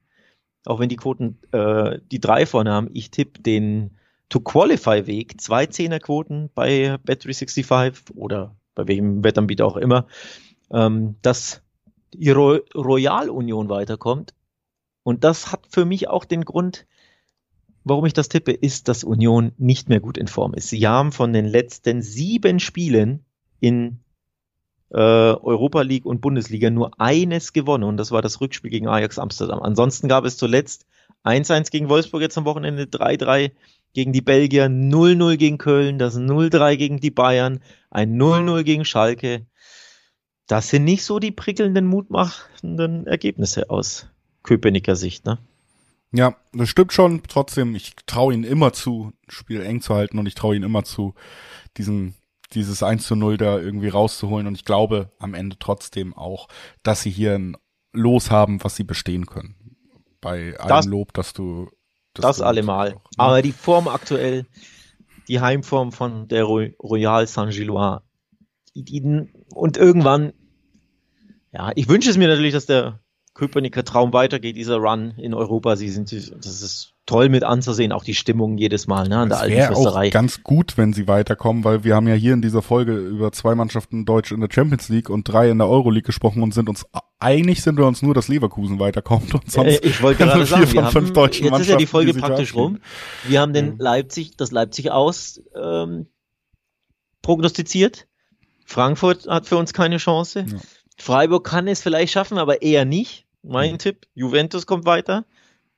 [0.65, 2.91] auch wenn die Quoten äh, die drei vorne haben.
[2.93, 3.97] Ich tippe den
[4.29, 10.07] To-Qualify-Weg, zwei Zehnerquoten bei Bet365 oder bei welchem Wettanbieter auch immer,
[10.71, 11.61] ähm, dass
[12.13, 14.33] die Ro Royal Union weiterkommt.
[15.03, 16.87] Und das hat für mich auch den Grund,
[17.83, 20.69] warum ich das tippe, ist, dass Union nicht mehr gut in Form ist.
[20.69, 23.23] Sie haben von den letzten sieben Spielen
[23.59, 23.99] in
[24.89, 29.19] äh, Europa League und Bundesliga nur eines gewonnen und das war das Rückspiel gegen Ajax
[29.19, 29.59] Amsterdam.
[29.61, 30.85] Ansonsten gab es zuletzt
[31.23, 33.51] 1-1 gegen Wolfsburg jetzt am Wochenende, 3-3
[33.95, 39.47] gegen die Belgier, 0-0 gegen Köln, das 0-3 gegen die Bayern, ein 0-0 gegen Schalke.
[40.47, 44.07] Das sind nicht so die prickelnden, mutmachenden Ergebnisse aus
[44.43, 45.39] Köpenicker Sicht, ne?
[46.11, 47.23] Ja, das stimmt schon.
[47.27, 50.65] Trotzdem, ich traue ihnen immer zu, ein Spiel eng zu halten und ich traue ihnen
[50.65, 51.15] immer zu,
[51.77, 52.15] diesen,
[52.53, 54.45] dieses 1 zu 0 da irgendwie rauszuholen.
[54.45, 56.47] Und ich glaube am Ende trotzdem auch,
[56.83, 57.57] dass sie hier ein
[57.93, 59.55] Los haben, was sie bestehen können.
[60.21, 61.69] Bei allem das, Lob, dass du
[62.15, 62.89] das, das allemal.
[62.89, 63.01] Auch, ne?
[63.17, 64.45] Aber die Form aktuell,
[65.27, 68.01] die Heimform von der Royal Saint-Gillois,
[69.53, 70.33] und irgendwann,
[71.53, 72.99] ja, ich wünsche es mir natürlich, dass der
[73.33, 75.75] Köpenicker Traum weitergeht, dieser Run in Europa.
[75.75, 79.39] Sie sind, das ist toll mit anzusehen, auch die Stimmung jedes Mal ne, an der
[79.39, 80.07] alten Fürsterei.
[80.07, 83.31] auch ganz gut, wenn sie weiterkommen, weil wir haben ja hier in dieser Folge über
[83.31, 86.67] zwei Mannschaften Deutsch in der Champions League und drei in der Euroleague gesprochen und sind
[86.67, 86.85] uns
[87.19, 90.71] einig sind wir uns nur, dass Leverkusen weiterkommt und sonst äh, ich wollte gerade sagen,
[90.71, 92.79] wir haben, jetzt ist ja die Folge die praktisch rum.
[93.27, 96.07] Wir haben den Leipzig, das Leipzig aus ähm,
[97.21, 98.07] prognostiziert.
[98.65, 100.45] Frankfurt hat für uns keine Chance.
[100.47, 100.57] Ja.
[100.97, 103.77] Freiburg kann es vielleicht schaffen, aber eher nicht mein mhm.
[103.77, 104.07] Tipp.
[104.15, 105.25] Juventus kommt weiter.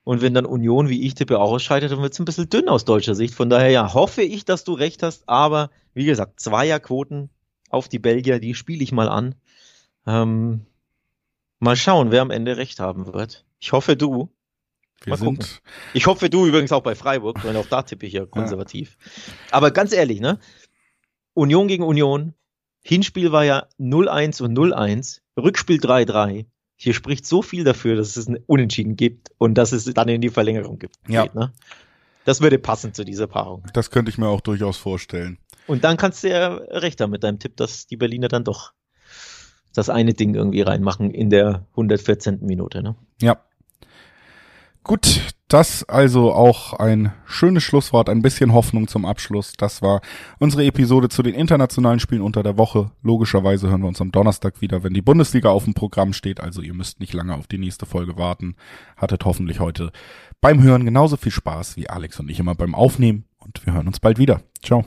[0.08, 2.70] Und wenn dann Union, wie ich tippe, auch ausscheidet, dann wird es ein bisschen dünn
[2.70, 3.34] aus deutscher Sicht.
[3.34, 5.28] Von daher ja, hoffe ich, dass du recht hast.
[5.28, 7.30] Aber wie gesagt, Zweierquoten
[7.70, 9.36] auf die Belgier, die spiele ich mal an.
[10.06, 10.66] Ähm,
[11.60, 13.44] mal schauen, wer am Ende recht haben wird.
[13.60, 14.30] Ich hoffe du.
[15.04, 15.62] Wir mal sind
[15.94, 18.96] Ich hoffe du übrigens auch bei Freiburg, weil auch da tippe ich ja konservativ.
[19.02, 19.34] Ja.
[19.58, 20.40] Aber ganz ehrlich, ne?
[21.34, 22.34] Union gegen Union.
[22.82, 25.20] Hinspiel war ja 0-1 und 0-1.
[25.36, 26.46] Rückspiel 3-3
[26.78, 30.22] hier spricht so viel dafür, dass es ein Unentschieden gibt und dass es dann in
[30.22, 30.96] die Verlängerung gibt.
[31.08, 31.24] Ja.
[31.24, 31.52] Geht, ne?
[32.24, 33.64] Das würde passen zu dieser Paarung.
[33.74, 35.40] Das könnte ich mir auch durchaus vorstellen.
[35.66, 38.74] Und dann kannst du ja recht haben mit deinem Tipp, dass die Berliner dann doch
[39.74, 42.40] das eine Ding irgendwie reinmachen in der 114.
[42.42, 42.84] Minute.
[42.84, 42.96] Ne?
[43.22, 43.42] Ja.
[44.84, 49.54] Gut, das also auch ein schönes Schlusswort, ein bisschen Hoffnung zum Abschluss.
[49.58, 50.02] Das war
[50.40, 52.92] unsere Episode zu den internationalen Spielen unter der Woche.
[53.02, 56.42] Logischerweise hören wir uns am Donnerstag wieder, wenn die Bundesliga auf dem Programm steht.
[56.42, 58.56] Also ihr müsst nicht lange auf die nächste Folge warten.
[58.98, 59.92] Hattet hoffentlich heute
[60.42, 63.26] beim Hören genauso viel Spaß wie Alex und ich immer beim Aufnehmen.
[63.40, 64.42] Und wir hören uns bald wieder.
[64.62, 64.86] Ciao.